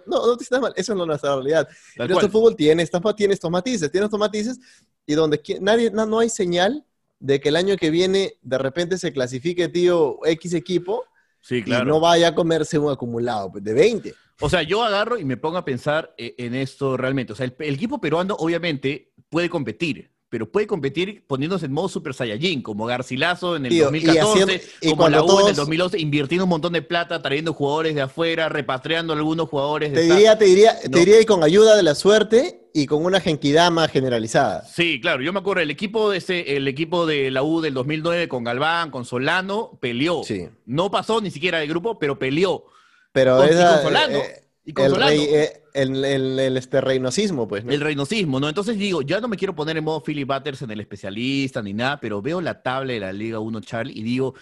No, 0.06 0.28
no 0.28 0.38
te 0.38 0.44
sientas 0.44 0.62
mal. 0.62 0.74
Eso 0.76 0.94
es 0.94 0.98
nuestra 1.08 1.34
realidad. 1.36 1.68
Pero 1.96 2.04
este 2.06 2.14
cual. 2.14 2.32
fútbol 2.32 2.56
tiene, 2.56 2.86
tiene 3.16 3.34
estos 3.34 3.50
matices, 3.52 3.92
tiene 3.92 4.06
estos 4.06 4.20
matices 4.20 4.60
y 5.06 5.14
donde 5.14 5.42
nadie, 5.62 5.90
no, 5.90 6.06
no 6.06 6.20
hay 6.20 6.30
señal 6.30 6.84
de 7.20 7.40
que 7.40 7.50
el 7.50 7.56
año 7.56 7.78
que 7.78 7.90
viene 7.90 8.36
de 8.42 8.58
repente 8.58 8.98
se 8.98 9.12
clasifique, 9.14 9.68
tío, 9.70 10.20
X 10.26 10.54
equipo 10.54 11.04
Sí, 11.42 11.64
y 11.66 11.70
no 11.70 12.00
vaya 12.00 12.30
a 12.30 12.36
comerse 12.36 12.78
un 12.78 12.92
acumulado 12.92 13.52
pues, 13.52 13.64
de 13.64 13.74
20. 13.74 14.14
O 14.42 14.50
sea, 14.50 14.64
yo 14.64 14.84
agarro 14.84 15.18
y 15.18 15.24
me 15.26 15.38
pongo 15.38 15.58
a 15.58 15.64
pensar 15.66 16.14
eh, 16.18 16.36
en 16.38 16.54
esto 16.56 16.98
realmente. 16.98 17.34
O 17.34 17.36
sea, 17.36 17.46
el, 17.46 17.56
el 17.60 17.76
equipo 17.76 18.00
peruano 18.02 18.36
obviamente 18.38 19.14
puede 19.30 19.50
competir, 19.50 20.12
pero 20.30 20.52
puede 20.52 20.68
competir 20.68 21.26
poniéndose 21.26 21.68
en 21.68 21.72
modo 21.72 21.88
Super 21.88 22.14
Saiyajin, 22.14 22.62
como 22.62 22.86
Garcilaso 22.86 23.56
en 23.56 23.66
el 23.66 23.72
Tío, 23.72 23.84
y 23.96 24.04
2014, 24.04 24.30
haciendo- 24.44 24.64
y 24.82 24.90
como 24.90 25.10
la 25.10 25.24
U 25.24 25.26
en 25.26 25.30
el 25.32 25.44
todos- 25.46 25.56
2011, 25.56 26.00
invirtiendo 26.00 26.44
un 26.44 26.50
montón 26.50 26.74
de 26.74 26.82
plata, 26.82 27.22
trayendo 27.22 27.54
jugadores 27.54 27.96
de 27.96 28.02
afuera, 28.02 28.50
repatriando 28.50 29.14
algunos 29.14 29.48
jugadores 29.48 29.92
de 29.92 29.96
Te 29.96 30.02
esta- 30.04 30.16
diría, 30.16 30.38
te 30.38 30.46
diría, 30.46 30.74
No. 30.84 30.92
te 30.92 31.00
diría 31.00 31.22
y 31.22 31.26
con 31.26 31.44
ayuda 31.44 31.78
de 31.78 31.84
la 31.84 31.96
suerte 31.96 32.67
y 32.82 32.86
con 32.86 33.04
una 33.06 33.20
genkidama 33.20 33.88
generalizada. 33.88 34.64
Sí, 34.66 35.00
claro, 35.02 35.22
yo 35.24 35.34
me 35.34 35.40
acuerdo, 35.40 35.62
el 35.62 35.72
equipo 35.72 36.10
de 36.12 36.18
ese, 36.20 36.56
el 36.58 36.68
equipo 36.68 37.06
de 37.06 37.32
la 37.32 37.44
U 37.44 37.62
del 37.62 37.74
2009 37.74 38.28
con 38.28 38.44
Galván, 38.44 38.92
con 38.92 39.06
Solano, 39.06 39.78
peleó. 39.82 40.24
Sí. 40.24 40.48
No 40.66 40.92
pasó 40.92 41.20
ni 41.22 41.32
siquiera 41.32 41.60
de 41.60 41.68
grupo, 41.68 41.98
pero 42.00 42.20
peleó. 42.20 42.66
Pero 43.12 43.38
Con- 43.38 43.48
y 43.48 43.52
con 43.52 43.82
Solano, 43.82 44.18
eh, 44.18 44.44
y 44.66 44.74
con 44.74 44.86
el, 44.86 44.92
Solano. 44.92 45.10
rey, 45.12 45.22
eh, 45.32 45.64
el, 45.74 46.06
el- 46.06 46.40
el, 46.40 46.58
este 46.58 46.82
reinosismo, 46.82 47.48
pues. 47.48 47.66
¿no? 47.66 47.72
El 47.72 47.82
reinosismo, 47.82 48.40
¿no? 48.40 48.48
Entonces 48.50 48.78
digo, 48.78 49.02
ya 49.02 49.20
no 49.20 49.28
me 49.28 49.38
quiero 49.38 49.56
poner 49.56 49.78
en 49.78 49.84
modo 49.84 50.04
Philip 50.04 50.28
Butters 50.28 50.62
en 50.62 50.72
el 50.72 50.80
especialista 50.80 51.62
ni 51.62 51.74
nada, 51.74 52.00
pero 52.00 52.22
veo 52.22 52.42
la 52.42 52.62
tabla 52.62 52.94
de 52.94 53.00
la 53.00 53.14
Liga 53.14 53.40
1, 53.40 53.62
Charlie, 53.62 53.94
y 53.98 54.04
digo, 54.04 54.36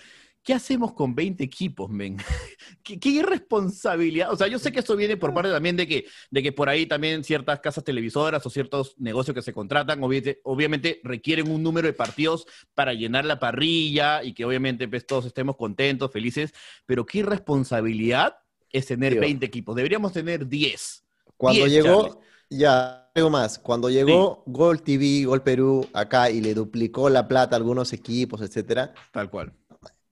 ¿qué 0.45 0.53
hacemos 0.53 0.93
con 0.93 1.15
20 1.15 1.43
equipos, 1.43 1.89
men? 1.89 2.17
¿Qué, 2.83 2.99
qué 2.99 3.09
irresponsabilidad. 3.09 4.31
O 4.31 4.37
sea, 4.37 4.47
yo 4.47 4.59
sé 4.59 4.71
que 4.71 4.79
esto 4.79 4.95
viene 4.95 5.17
por 5.17 5.33
parte 5.33 5.49
también 5.49 5.75
de 5.75 5.87
que, 5.87 6.05
de 6.29 6.43
que 6.43 6.51
por 6.51 6.69
ahí 6.69 6.85
también 6.85 7.23
ciertas 7.23 7.59
casas 7.59 7.83
televisoras 7.83 8.45
o 8.45 8.49
ciertos 8.51 8.95
negocios 8.99 9.33
que 9.33 9.41
se 9.41 9.51
contratan, 9.51 10.01
obviamente, 10.03 10.39
obviamente 10.43 11.01
requieren 11.03 11.49
un 11.49 11.63
número 11.63 11.87
de 11.87 11.93
partidos 11.93 12.45
para 12.75 12.93
llenar 12.93 13.25
la 13.25 13.39
parrilla 13.39 14.23
y 14.23 14.33
que 14.33 14.45
obviamente 14.45 14.87
pues, 14.87 15.05
todos 15.07 15.25
estemos 15.25 15.57
contentos, 15.57 16.11
felices, 16.11 16.53
pero 16.85 17.05
qué 17.05 17.19
irresponsabilidad 17.19 18.37
es 18.71 18.85
tener 18.85 19.13
Tío. 19.13 19.21
20 19.21 19.45
equipos. 19.45 19.75
Deberíamos 19.75 20.13
tener 20.13 20.47
10. 20.47 21.03
Cuando 21.37 21.65
10, 21.65 21.83
llegó, 21.83 22.21
ya, 22.51 23.09
algo 23.15 23.31
más. 23.31 23.57
Cuando 23.57 23.89
llegó 23.89 24.43
Gol 24.45 24.83
TV, 24.83 25.25
Gol 25.25 25.41
Perú 25.41 25.87
acá 25.91 26.29
y 26.29 26.39
le 26.39 26.53
duplicó 26.53 27.09
la 27.09 27.27
plata 27.27 27.55
a 27.55 27.57
algunos 27.57 27.93
equipos, 27.93 28.41
etcétera, 28.41 28.93
Tal 29.11 29.31
cual. 29.31 29.51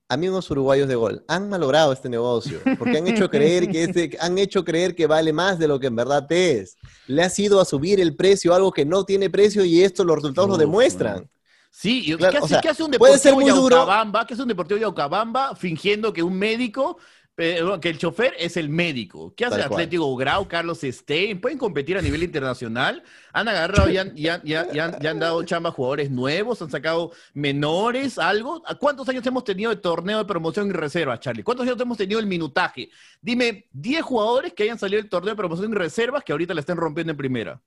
Amigos 0.08 0.50
uruguayos 0.50 0.88
de 0.88 0.94
Gol, 0.94 1.24
han 1.28 1.48
malogrado 1.48 1.92
este 1.92 2.08
negocio 2.08 2.60
porque 2.78 2.98
han 2.98 3.06
hecho 3.06 3.28
creer 3.30 3.68
que 3.68 3.84
este, 3.84 4.16
han 4.20 4.38
hecho 4.38 4.64
creer 4.64 4.94
que 4.94 5.06
vale 5.06 5.32
más 5.32 5.58
de 5.58 5.68
lo 5.68 5.80
que 5.80 5.86
en 5.88 5.96
verdad 5.96 6.30
es. 6.30 6.76
Le 7.06 7.22
ha 7.22 7.30
sido 7.30 7.60
a 7.60 7.64
subir 7.64 8.00
el 8.00 8.16
precio 8.16 8.54
algo 8.54 8.72
que 8.72 8.84
no 8.84 9.04
tiene 9.04 9.30
precio 9.30 9.64
y 9.64 9.82
esto 9.82 10.04
los 10.04 10.16
resultados 10.16 10.50
lo 10.50 10.56
demuestran. 10.56 11.14
man. 11.14 11.30
Sí, 11.70 12.04
Claro, 12.16 12.30
¿qué, 12.30 12.36
hace, 12.36 12.44
o 12.44 12.48
sea, 12.48 12.60
qué 12.60 12.68
hace 12.68 12.84
un 12.84 12.90
puede 12.92 13.18
ser 13.18 13.32
deportivo 13.32 13.52
muy 13.52 13.62
duro. 13.62 13.76
Yaucabamba? 13.78 14.26
¿Qué 14.26 14.34
hace 14.34 14.42
un 14.42 14.48
deportivo 14.48 14.78
Yaucabamba 14.78 15.56
fingiendo 15.56 16.12
que 16.12 16.22
un 16.22 16.38
médico, 16.38 16.98
que 17.36 17.88
el 17.88 17.98
chofer 17.98 18.32
es 18.38 18.56
el 18.56 18.68
médico? 18.68 19.34
¿Qué 19.36 19.44
hace 19.44 19.58
Tal 19.58 19.68
cual. 19.68 19.80
Atlético 19.82 20.14
Grau, 20.14 20.46
Carlos 20.46 20.80
Stein? 20.82 21.40
¿Pueden 21.40 21.58
competir 21.58 21.98
a 21.98 22.02
nivel 22.02 22.22
internacional? 22.22 23.02
Han 23.32 23.48
agarrado 23.48 23.90
y 23.90 23.96
han, 23.98 24.16
y 24.16 24.28
han- 24.28 24.40
y 24.44 24.54
han- 24.54 24.68
y 24.72 24.78
han- 24.78 24.96
y 25.00 25.06
han 25.08 25.18
dado 25.18 25.42
chamba 25.42 25.70
a 25.70 25.72
jugadores 25.72 26.10
nuevos, 26.12 26.62
han 26.62 26.70
sacado 26.70 27.10
menores, 27.32 28.18
algo. 28.18 28.62
¿A 28.66 28.76
cuántos 28.76 29.08
años 29.08 29.26
hemos 29.26 29.42
tenido 29.42 29.70
de 29.70 29.76
torneo 29.76 30.18
de 30.18 30.24
promoción 30.26 30.68
y 30.68 30.72
reservas, 30.72 31.18
Charlie? 31.18 31.42
¿Cuántos 31.42 31.66
años 31.66 31.80
hemos 31.80 31.98
tenido 31.98 32.20
el 32.20 32.26
minutaje? 32.26 32.88
Dime 33.20 33.66
10 33.72 34.02
jugadores 34.02 34.52
que 34.52 34.62
hayan 34.62 34.78
salido 34.78 35.02
del 35.02 35.10
torneo 35.10 35.32
de 35.32 35.36
promoción 35.36 35.72
y 35.72 35.74
reservas 35.74 36.22
que 36.22 36.30
ahorita 36.30 36.54
la 36.54 36.60
estén 36.60 36.76
rompiendo 36.76 37.10
en 37.10 37.16
primera. 37.16 37.60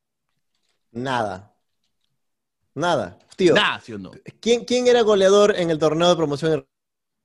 Nada. 0.92 1.54
Nada. 2.74 3.18
Tío, 3.36 3.54
Nada, 3.54 3.82
¿sí 3.82 3.92
o 3.94 3.98
no? 4.00 4.12
¿quién, 4.40 4.64
quién 4.64 4.88
era 4.88 5.02
goleador 5.02 5.56
en 5.58 5.70
el 5.72 5.78
torneo 5.78 6.10
de 6.10 6.16
promoción? 6.16 6.60
y- 6.60 6.77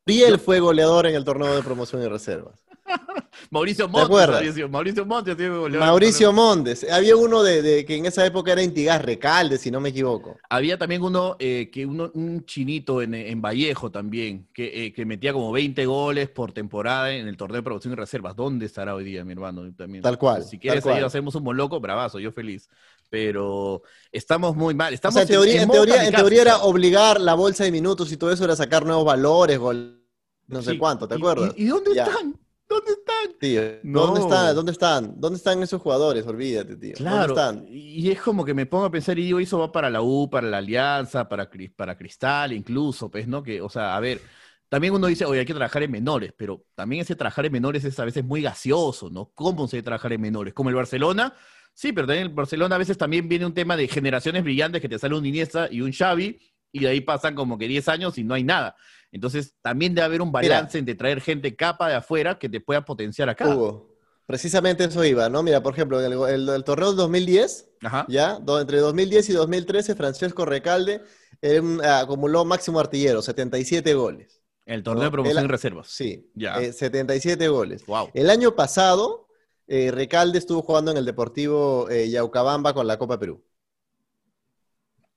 Riel 0.06 0.38
fue 0.38 0.60
goleador 0.60 1.06
en 1.06 1.14
el 1.14 1.24
torneo 1.24 1.54
de 1.54 1.62
promoción 1.62 2.02
y 2.02 2.08
reservas. 2.08 2.60
Mauricio 3.50 3.88
Montes. 3.88 4.54
sido- 4.54 4.68
Mauricio 4.68 5.06
Montes. 5.06 5.36
Mauricio 5.78 6.32
Montes. 6.32 6.86
Había 6.90 7.16
uno 7.16 7.42
de, 7.42 7.62
de 7.62 7.84
que 7.84 7.96
en 7.96 8.06
esa 8.06 8.24
época 8.26 8.52
era 8.52 8.62
Intigas 8.62 9.02
Recalde, 9.02 9.58
si 9.58 9.70
no 9.70 9.80
me 9.80 9.90
equivoco. 9.90 10.36
Había 10.50 10.76
también 10.78 11.02
uno, 11.02 11.36
eh, 11.38 11.70
que 11.72 11.86
uno, 11.86 12.10
un 12.14 12.44
chinito 12.44 13.00
en, 13.02 13.14
en 13.14 13.40
Vallejo 13.40 13.90
también, 13.90 14.48
que, 14.52 14.86
eh, 14.86 14.92
que 14.92 15.04
metía 15.06 15.32
como 15.32 15.52
20 15.52 15.86
goles 15.86 16.28
por 16.30 16.52
temporada 16.52 17.12
en 17.12 17.28
el 17.28 17.36
torneo 17.36 17.56
de 17.58 17.62
promoción 17.62 17.92
y 17.92 17.96
reservas. 17.96 18.34
¿Dónde 18.34 18.66
estará 18.66 18.94
hoy 18.94 19.04
día, 19.04 19.24
mi 19.24 19.32
hermano? 19.32 19.72
También, 19.74 20.02
Tal 20.02 20.18
cual, 20.18 20.42
Si 20.42 20.58
quieres 20.58 20.84
ahí 20.86 21.02
hacemos 21.02 21.34
un 21.34 21.44
moloco, 21.44 21.78
bravazo, 21.80 22.18
yo 22.18 22.32
feliz. 22.32 22.68
Pero 23.12 23.82
estamos 24.10 24.56
muy 24.56 24.74
mal. 24.74 24.90
O 24.90 24.94
Estamos 24.94 25.12
sea, 25.12 25.22
en 25.24 25.28
teoría, 25.28 25.60
en 25.62 25.68
teoría, 25.68 26.06
en 26.06 26.14
teoría 26.14 26.40
era 26.40 26.56
obligar 26.62 27.20
la 27.20 27.34
bolsa 27.34 27.62
de 27.62 27.70
minutos 27.70 28.10
y 28.10 28.16
todo 28.16 28.32
eso 28.32 28.42
era 28.42 28.56
sacar 28.56 28.86
nuevos 28.86 29.04
valores, 29.04 29.58
gol, 29.58 30.02
no 30.46 30.62
sé 30.62 30.78
cuánto, 30.78 31.06
¿te 31.06 31.16
¿Y- 31.16 31.18
acuerdas? 31.18 31.52
¿Y, 31.54 31.64
y 31.64 31.66
dónde 31.66 31.94
Ya. 31.94 32.04
están? 32.04 32.34
¿Dónde 32.66 32.92
están? 32.92 33.38
Tío, 33.38 33.60
No. 33.82 34.06
¿dónde 34.06 34.20
están? 34.20 34.54
¿Dónde 34.54 34.72
están? 34.72 35.20
¿Dónde 35.20 35.36
están 35.36 35.62
esos 35.62 35.82
jugadores? 35.82 36.26
Olvídate, 36.26 36.74
tío. 36.76 36.94
Claro, 36.94 37.34
¿Dónde 37.34 37.60
están? 37.60 37.66
y 37.68 38.10
es 38.10 38.18
como 38.22 38.46
que 38.46 38.54
me 38.54 38.64
pongo 38.64 38.86
a 38.86 38.90
pensar, 38.90 39.18
y 39.18 39.24
digo, 39.24 39.38
eso 39.40 39.58
va 39.58 39.70
para 39.70 39.90
la 39.90 40.00
U, 40.00 40.30
para 40.30 40.46
la 40.48 40.56
Alianza, 40.56 41.28
para, 41.28 41.50
para 41.76 41.98
Cristal, 41.98 42.54
incluso, 42.54 43.10
pues, 43.10 43.28
¿no? 43.28 43.42
Que, 43.42 43.60
o 43.60 43.68
sea, 43.68 43.94
a 43.94 44.00
ver, 44.00 44.22
también 44.70 44.94
uno 44.94 45.06
dice, 45.06 45.26
oye, 45.26 45.40
hay 45.40 45.44
que 45.46 45.52
trabajar 45.52 45.82
en 45.82 45.90
menores, 45.90 46.32
pero 46.34 46.64
también 46.74 47.02
ese 47.02 47.14
trabajar 47.14 47.44
en 47.44 47.52
menores 47.52 47.84
es 47.84 48.00
a 48.00 48.06
veces 48.06 48.24
muy 48.24 48.40
gaseoso, 48.40 49.10
¿no? 49.10 49.30
¿Cómo 49.34 49.68
se 49.68 49.76
debe 49.76 49.84
trabajar 49.84 50.14
en 50.14 50.22
menores? 50.22 50.54
Como 50.54 50.70
el 50.70 50.74
Barcelona, 50.76 51.34
sí, 51.74 51.92
pero 51.92 52.06
también 52.06 52.26
el 52.28 52.32
Barcelona 52.34 52.74
a 52.76 52.78
veces 52.78 52.96
también 52.98 53.28
viene 53.28 53.46
un 53.46 53.54
tema 53.54 53.76
de 53.76 53.88
generaciones 53.88 54.42
brillantes 54.44 54.80
que 54.80 54.88
te 54.88 54.98
sale 54.98 55.14
un 55.16 55.24
Iniesta 55.26 55.68
y 55.70 55.80
un 55.80 55.92
Xavi, 55.92 56.38
y 56.72 56.80
de 56.80 56.88
ahí 56.88 57.00
pasan 57.00 57.34
como 57.34 57.58
que 57.58 57.68
10 57.68 57.88
años 57.88 58.16
y 58.18 58.24
no 58.24 58.34
hay 58.34 58.44
nada. 58.44 58.76
Entonces, 59.10 59.54
también 59.60 59.94
debe 59.94 60.06
haber 60.06 60.22
un 60.22 60.32
balance 60.32 60.78
entre 60.78 60.94
traer 60.94 61.20
gente 61.20 61.54
capa 61.54 61.88
de 61.88 61.96
afuera 61.96 62.38
que 62.38 62.48
te 62.48 62.60
pueda 62.60 62.82
potenciar 62.84 63.28
acá. 63.28 63.46
Hugo, 63.48 63.94
precisamente 64.24 64.84
eso 64.84 65.04
iba, 65.04 65.28
¿no? 65.28 65.42
Mira, 65.42 65.62
por 65.62 65.74
ejemplo, 65.74 66.00
en 66.02 66.12
el, 66.12 66.18
el- 66.30 66.48
el 66.48 66.64
torneo 66.64 66.88
del 66.88 66.96
2010, 66.96 67.68
Ajá. 67.82 68.06
¿ya? 68.08 68.38
Do- 68.38 68.58
entre 68.60 68.78
2010 68.78 69.28
y 69.28 69.32
2013, 69.34 69.94
Francesco 69.94 70.46
Recalde 70.46 71.02
eh, 71.42 71.60
un- 71.60 71.84
acumuló 71.84 72.44
máximo 72.46 72.80
artillero, 72.80 73.20
77 73.20 73.92
goles. 73.94 74.40
El 74.64 74.82
torneo 74.82 75.00
No, 75.00 75.04
de 75.06 75.10
promoción 75.10 75.44
y 75.44 75.48
reservas. 75.48 75.88
Sí, 75.88 76.30
Ya. 76.34 76.54
eh, 76.62 76.72
77 76.72 77.48
goles. 77.48 77.84
Wow. 77.84 78.10
El 78.14 78.30
año 78.30 78.54
pasado, 78.56 79.26
eh, 79.66 79.90
Recalde 79.90 80.38
estuvo 80.38 80.62
jugando 80.62 80.90
en 80.90 80.96
el 80.96 81.04
Deportivo 81.04 81.88
eh, 81.90 82.08
Yaucabamba 82.10 82.74
con 82.74 82.86
la 82.86 82.98
Copa 82.98 83.18
Perú. 83.18 83.44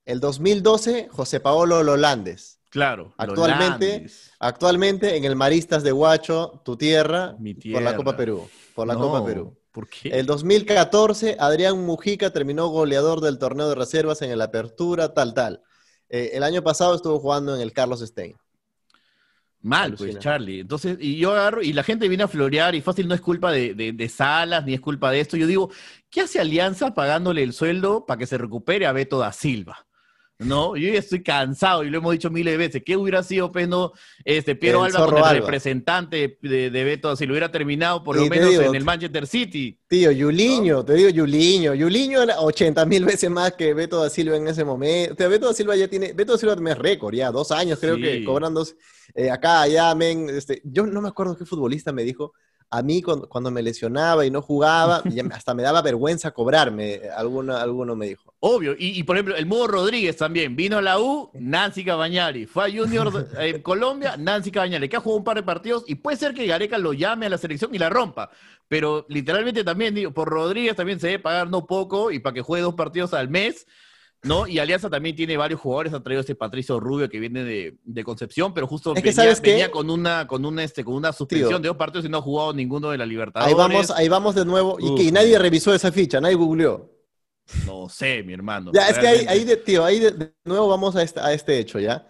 El 0.04 0.20
2012, 0.20 1.08
José 1.10 1.40
Paolo 1.40 1.82
Lolandes. 1.82 2.60
Claro. 2.70 3.12
Actualmente. 3.16 4.06
Actualmente 4.38 5.16
en 5.16 5.24
el 5.24 5.34
Maristas 5.34 5.82
de 5.82 5.92
Huacho, 5.92 6.60
tu 6.64 6.76
tierra, 6.76 7.36
Mi 7.38 7.54
por 7.54 7.82
la 7.82 7.96
Copa 7.96 8.12
tierra. 8.12 8.16
Perú. 8.16 8.48
Por 8.74 8.86
la 8.86 8.94
No, 8.94 9.00
Copa 9.00 9.24
Perú. 9.24 9.56
¿Por 9.72 9.88
qué? 9.88 10.08
El 10.10 10.26
2014, 10.26 11.36
Adrián 11.38 11.84
Mujica 11.84 12.30
terminó 12.30 12.68
goleador 12.68 13.20
del 13.20 13.38
torneo 13.38 13.68
de 13.68 13.74
reservas 13.74 14.22
en 14.22 14.30
el 14.30 14.40
Apertura, 14.40 15.12
tal, 15.12 15.34
tal. 15.34 15.62
Eh, 16.08 16.30
el 16.34 16.42
año 16.42 16.62
pasado 16.62 16.94
estuvo 16.94 17.18
jugando 17.18 17.54
en 17.54 17.60
el 17.60 17.72
Carlos 17.72 18.00
Stein. 18.00 18.36
Mal, 19.66 19.94
pues. 19.94 20.18
Charlie. 20.18 20.60
Entonces, 20.60 20.96
y 21.00 21.16
yo 21.16 21.32
agarro, 21.32 21.62
y 21.62 21.72
la 21.72 21.82
gente 21.82 22.08
viene 22.08 22.22
a 22.24 22.28
florear, 22.28 22.74
y 22.74 22.80
fácil 22.80 23.08
no 23.08 23.14
es 23.14 23.20
culpa 23.20 23.50
de, 23.52 23.74
de- 23.74 23.92
de 23.92 24.08
Salas, 24.08 24.64
ni 24.64 24.74
es 24.74 24.80
culpa 24.80 25.10
de 25.10 25.20
esto. 25.20 25.36
Yo 25.36 25.46
digo, 25.46 25.70
¿qué 26.10 26.20
hace 26.22 26.38
Alianza 26.40 26.94
pagándole 26.94 27.42
el 27.42 27.52
sueldo 27.52 28.06
para 28.06 28.18
que 28.18 28.26
se 28.26 28.38
recupere 28.38 28.86
a 28.86 28.92
Beto 28.92 29.18
da 29.18 29.32
Silva? 29.32 29.85
¿No? 30.38 30.76
Yo 30.76 30.92
ya 30.92 30.98
estoy 30.98 31.22
cansado, 31.22 31.82
y 31.82 31.88
lo 31.88 31.96
hemos 31.96 32.12
dicho 32.12 32.28
miles 32.28 32.52
de 32.52 32.58
veces. 32.58 32.82
¿Qué 32.84 32.94
hubiera 32.96 33.22
sido, 33.22 33.50
pues, 33.50 33.66
no, 33.68 33.92
este, 34.22 34.54
Piero 34.54 34.84
El 34.84 34.94
Alba 34.94 35.06
con 35.06 35.16
el 35.16 35.24
Alba. 35.24 35.32
representante 35.32 36.38
de, 36.42 36.70
de 36.70 36.84
Beto 36.84 37.08
da 37.08 37.16
Silva? 37.16 37.32
Hubiera 37.32 37.50
terminado 37.50 38.04
por 38.04 38.16
lo 38.16 38.26
menos 38.26 38.50
digo, 38.50 38.62
en 38.62 38.74
el 38.74 38.84
Manchester 38.84 39.26
City. 39.26 39.78
Tío, 39.88 40.10
Yuliño, 40.10 40.84
te 40.84 40.92
digo 40.92 41.08
Yuliño. 41.08 41.72
Yuliño 41.74 42.22
era 42.22 42.38
80 42.40 42.84
mil 42.84 43.06
veces 43.06 43.30
más 43.30 43.52
que 43.54 43.72
Beto 43.72 44.02
da 44.02 44.10
Silva 44.10 44.36
en 44.36 44.46
ese 44.48 44.62
momento. 44.64 45.14
O 45.14 45.16
sea, 45.16 45.28
Beto 45.28 45.46
da 45.46 45.54
Silva 45.54 45.74
ya 45.74 45.88
tiene, 45.88 46.12
Beto 46.12 46.32
da 46.32 46.38
Silva 46.38 46.70
es 46.70 46.78
récord, 46.78 47.14
ya 47.14 47.30
dos 47.30 47.50
años 47.50 47.78
creo 47.80 47.96
Sí. 47.96 48.02
que 48.02 48.24
cobrando 48.24 48.66
eh, 49.14 49.30
acá, 49.30 49.62
allá, 49.62 49.94
men. 49.94 50.28
Este, 50.28 50.60
yo 50.64 50.84
no 50.86 51.00
me 51.00 51.08
acuerdo 51.08 51.36
qué 51.36 51.46
futbolista 51.46 51.92
me 51.92 52.02
dijo, 52.04 52.34
a 52.70 52.82
mí 52.82 53.00
cuando, 53.00 53.28
cuando 53.28 53.50
me 53.50 53.62
lesionaba 53.62 54.26
y 54.26 54.30
no 54.30 54.42
jugaba, 54.42 55.02
hasta 55.32 55.54
me 55.54 55.62
daba 55.62 55.82
vergüenza 55.82 56.32
cobrarme, 56.32 57.00
alguno, 57.16 57.56
alguno 57.56 57.94
me 57.94 58.06
dijo. 58.08 58.34
Obvio, 58.40 58.72
y, 58.78 58.98
y, 58.98 59.02
por 59.04 59.16
ejemplo, 59.16 59.36
el 59.36 59.46
Mudo 59.46 59.66
Rodríguez 59.68 60.16
también, 60.16 60.56
vino 60.56 60.78
a 60.78 60.82
la 60.82 60.98
U, 61.00 61.30
Nancy 61.34 61.84
Cabañari, 61.84 62.46
fue 62.46 62.64
a 62.64 62.70
Junior 62.70 63.12
de- 63.12 63.48
en 63.50 63.62
Colombia, 63.62 64.16
Nancy 64.16 64.50
Cabañari, 64.50 64.88
que 64.88 64.96
ha 64.96 65.00
jugado 65.00 65.18
un 65.18 65.24
par 65.24 65.36
de 65.36 65.42
partidos 65.42 65.84
y 65.86 65.94
puede 65.96 66.16
ser 66.16 66.34
que 66.34 66.46
Gareca 66.46 66.76
lo 66.78 66.92
llame 66.92 67.26
a 67.26 67.30
la 67.30 67.38
selección 67.38 67.74
y 67.74 67.78
la 67.78 67.88
rompa, 67.88 68.30
pero 68.68 69.06
literalmente 69.08 69.62
también, 69.64 69.94
digo, 69.94 70.12
por 70.12 70.28
Rodríguez 70.28 70.74
también 70.76 70.98
se 71.00 71.06
debe 71.06 71.18
pagar 71.20 71.48
no 71.48 71.66
poco 71.66 72.10
y 72.10 72.18
para 72.18 72.34
que 72.34 72.42
juegue 72.42 72.62
dos 72.64 72.74
partidos 72.74 73.14
al 73.14 73.28
mes, 73.28 73.66
¿no? 74.26 74.46
Y 74.46 74.58
Alianza 74.58 74.90
también 74.90 75.16
tiene 75.16 75.36
varios 75.36 75.60
jugadores, 75.60 75.92
ha 75.92 76.02
traído 76.02 76.20
este 76.20 76.34
Patricio 76.34 76.78
Rubio 76.80 77.08
que 77.08 77.18
viene 77.18 77.44
de, 77.44 77.78
de 77.84 78.04
Concepción, 78.04 78.52
pero 78.52 78.66
justo 78.66 78.92
Es 78.94 79.02
que, 79.02 79.10
venía, 79.10 79.14
¿sabes 79.22 79.40
qué? 79.40 79.52
venía 79.52 79.70
con 79.70 79.88
una, 79.88 80.26
con 80.26 80.44
una, 80.44 80.64
este, 80.64 80.84
con 80.84 80.94
una 80.94 81.12
suspensión 81.12 81.50
Tío. 81.50 81.58
de 81.60 81.68
dos 81.68 81.76
partidos 81.76 82.04
y 82.04 82.08
no 82.08 82.18
ha 82.18 82.22
jugado 82.22 82.52
ninguno 82.52 82.90
de 82.90 82.98
la 82.98 83.06
Libertadores. 83.06 83.52
Ahí 83.52 83.58
vamos, 83.58 83.90
ahí 83.90 84.08
vamos 84.08 84.34
de 84.34 84.44
nuevo. 84.44 84.76
Y, 84.80 84.94
que, 84.94 85.02
y 85.04 85.12
nadie 85.12 85.38
revisó 85.38 85.74
esa 85.74 85.90
ficha, 85.92 86.20
nadie 86.20 86.34
googleó. 86.34 86.92
No 87.64 87.88
sé, 87.88 88.22
mi 88.24 88.32
hermano. 88.32 88.72
Ya, 88.74 88.88
es 88.88 88.98
que 88.98 89.06
ahí, 89.06 89.44
de, 89.44 89.56
tío, 89.56 89.84
ahí 89.84 90.00
de, 90.00 90.10
de 90.10 90.34
nuevo 90.44 90.68
vamos 90.68 90.96
a 90.96 91.02
este, 91.02 91.20
a 91.20 91.32
este 91.32 91.58
hecho, 91.58 91.78
¿ya? 91.78 92.08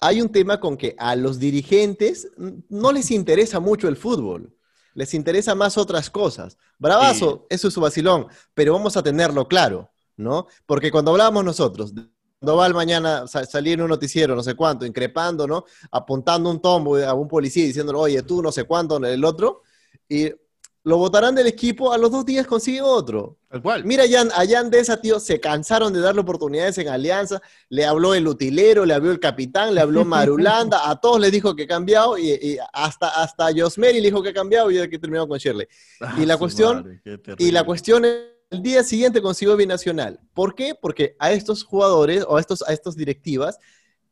Hay 0.00 0.20
un 0.20 0.30
tema 0.30 0.58
con 0.58 0.76
que 0.76 0.96
a 0.98 1.14
los 1.16 1.38
dirigentes 1.38 2.28
no 2.68 2.92
les 2.92 3.10
interesa 3.10 3.60
mucho 3.60 3.88
el 3.88 3.96
fútbol, 3.96 4.54
les 4.92 5.14
interesa 5.14 5.54
más 5.54 5.78
otras 5.78 6.10
cosas. 6.10 6.58
Bravazo, 6.78 7.46
eso 7.48 7.68
es 7.68 7.74
su 7.74 7.80
vacilón, 7.80 8.26
pero 8.52 8.72
vamos 8.72 8.96
a 8.96 9.02
tenerlo 9.02 9.48
claro, 9.48 9.92
¿no? 10.16 10.46
Porque 10.66 10.90
cuando 10.90 11.10
hablábamos 11.12 11.44
nosotros 11.44 11.94
de 11.94 12.02
Sandoval 12.40 12.74
mañana 12.74 13.26
sa- 13.26 13.46
salir 13.46 13.74
en 13.74 13.82
un 13.82 13.88
noticiero, 13.88 14.34
no 14.36 14.42
sé 14.42 14.54
cuánto, 14.54 14.84
increpando, 14.84 15.46
¿no? 15.46 15.64
Apuntando 15.90 16.50
un 16.50 16.60
tombo 16.60 16.96
a 16.98 17.14
un 17.14 17.26
policía 17.28 17.64
diciéndole, 17.64 17.98
oye, 17.98 18.22
tú 18.22 18.42
no 18.42 18.52
sé 18.52 18.64
cuánto, 18.64 18.98
el 18.98 19.24
otro, 19.24 19.62
y 20.08 20.30
lo 20.86 20.98
votarán 20.98 21.34
del 21.34 21.46
equipo, 21.46 21.90
a 21.94 21.96
los 21.96 22.10
dos 22.10 22.26
días 22.26 22.46
consigue 22.46 22.82
otro. 22.82 23.38
Tal 23.48 23.62
cual. 23.62 23.84
Mira, 23.86 24.04
Jan, 24.06 24.28
a 24.34 24.46
Jan 24.46 24.68
Deza, 24.68 25.00
tío, 25.00 25.18
se 25.18 25.40
cansaron 25.40 25.90
de 25.94 26.00
darle 26.00 26.20
oportunidades 26.20 26.76
en 26.76 26.88
Alianza, 26.90 27.40
le 27.70 27.86
habló 27.86 28.12
el 28.12 28.28
utilero, 28.28 28.84
le 28.84 28.92
habló 28.92 29.10
el 29.10 29.18
capitán, 29.20 29.74
le 29.74 29.80
habló 29.80 30.04
Marulanda, 30.04 30.90
a 30.90 31.00
todos 31.00 31.18
les 31.18 31.32
dijo 31.32 31.56
que 31.56 31.62
ha 31.62 31.66
cambiado, 31.66 32.18
y, 32.18 32.28
y 32.32 32.58
hasta, 32.74 33.08
hasta 33.22 33.46
a 33.46 33.52
Josmeri 33.56 34.00
le 34.02 34.08
dijo 34.08 34.22
que 34.22 34.28
ha 34.28 34.34
cambiado, 34.34 34.70
y 34.70 34.74
ya 34.74 34.86
que 34.86 34.98
terminó 34.98 35.26
con 35.26 35.38
Shirley. 35.38 35.66
Ah, 36.02 36.14
y 36.20 36.26
la 36.26 36.36
cuestión- 36.36 36.82
madre, 36.82 37.00
Y 37.38 37.50
la 37.50 37.64
cuestión 37.64 38.04
es, 38.04 38.16
el 38.50 38.62
día 38.62 38.82
siguiente 38.84 39.20
consiguió 39.22 39.56
binacional. 39.56 40.20
¿Por 40.32 40.54
qué? 40.54 40.74
Porque 40.80 41.16
a 41.18 41.32
estos 41.32 41.64
jugadores 41.64 42.24
o 42.28 42.36
a 42.36 42.40
estos, 42.40 42.62
a 42.62 42.72
estos 42.72 42.96
directivas 42.96 43.58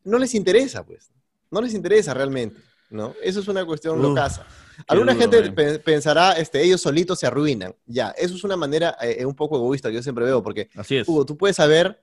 no 0.05 0.19
les 0.19 0.35
interesa, 0.35 0.85
pues. 0.85 1.11
No 1.51 1.61
les 1.61 1.75
interesa 1.75 2.15
realmente, 2.15 2.57
¿no? 2.91 3.15
Eso 3.23 3.41
es 3.41 3.49
una 3.49 3.65
cuestión 3.65 3.99
Uf, 3.99 4.05
locaza. 4.05 4.47
Alguna 4.89 5.13
duro, 5.15 5.31
gente 5.31 5.53
pe- 5.53 5.79
pensará, 5.79 6.33
este, 6.33 6.63
ellos 6.63 6.81
solitos 6.81 7.19
se 7.21 7.27
arruinan. 7.27 7.75
Ya, 7.87 8.09
eso 8.11 8.35
es 8.35 8.43
una 8.43 8.57
manera 8.57 8.97
eh, 9.03 9.25
un 9.27 9.35
poco 9.37 9.57
egoísta 9.57 9.91
que 9.91 9.97
yo 9.97 10.03
siempre 10.03 10.25
veo, 10.25 10.43
porque, 10.43 10.71
Así 10.75 10.97
es. 10.97 11.07
Hugo, 11.09 11.25
tú 11.27 11.37
puedes 11.37 11.57
saber 11.57 12.03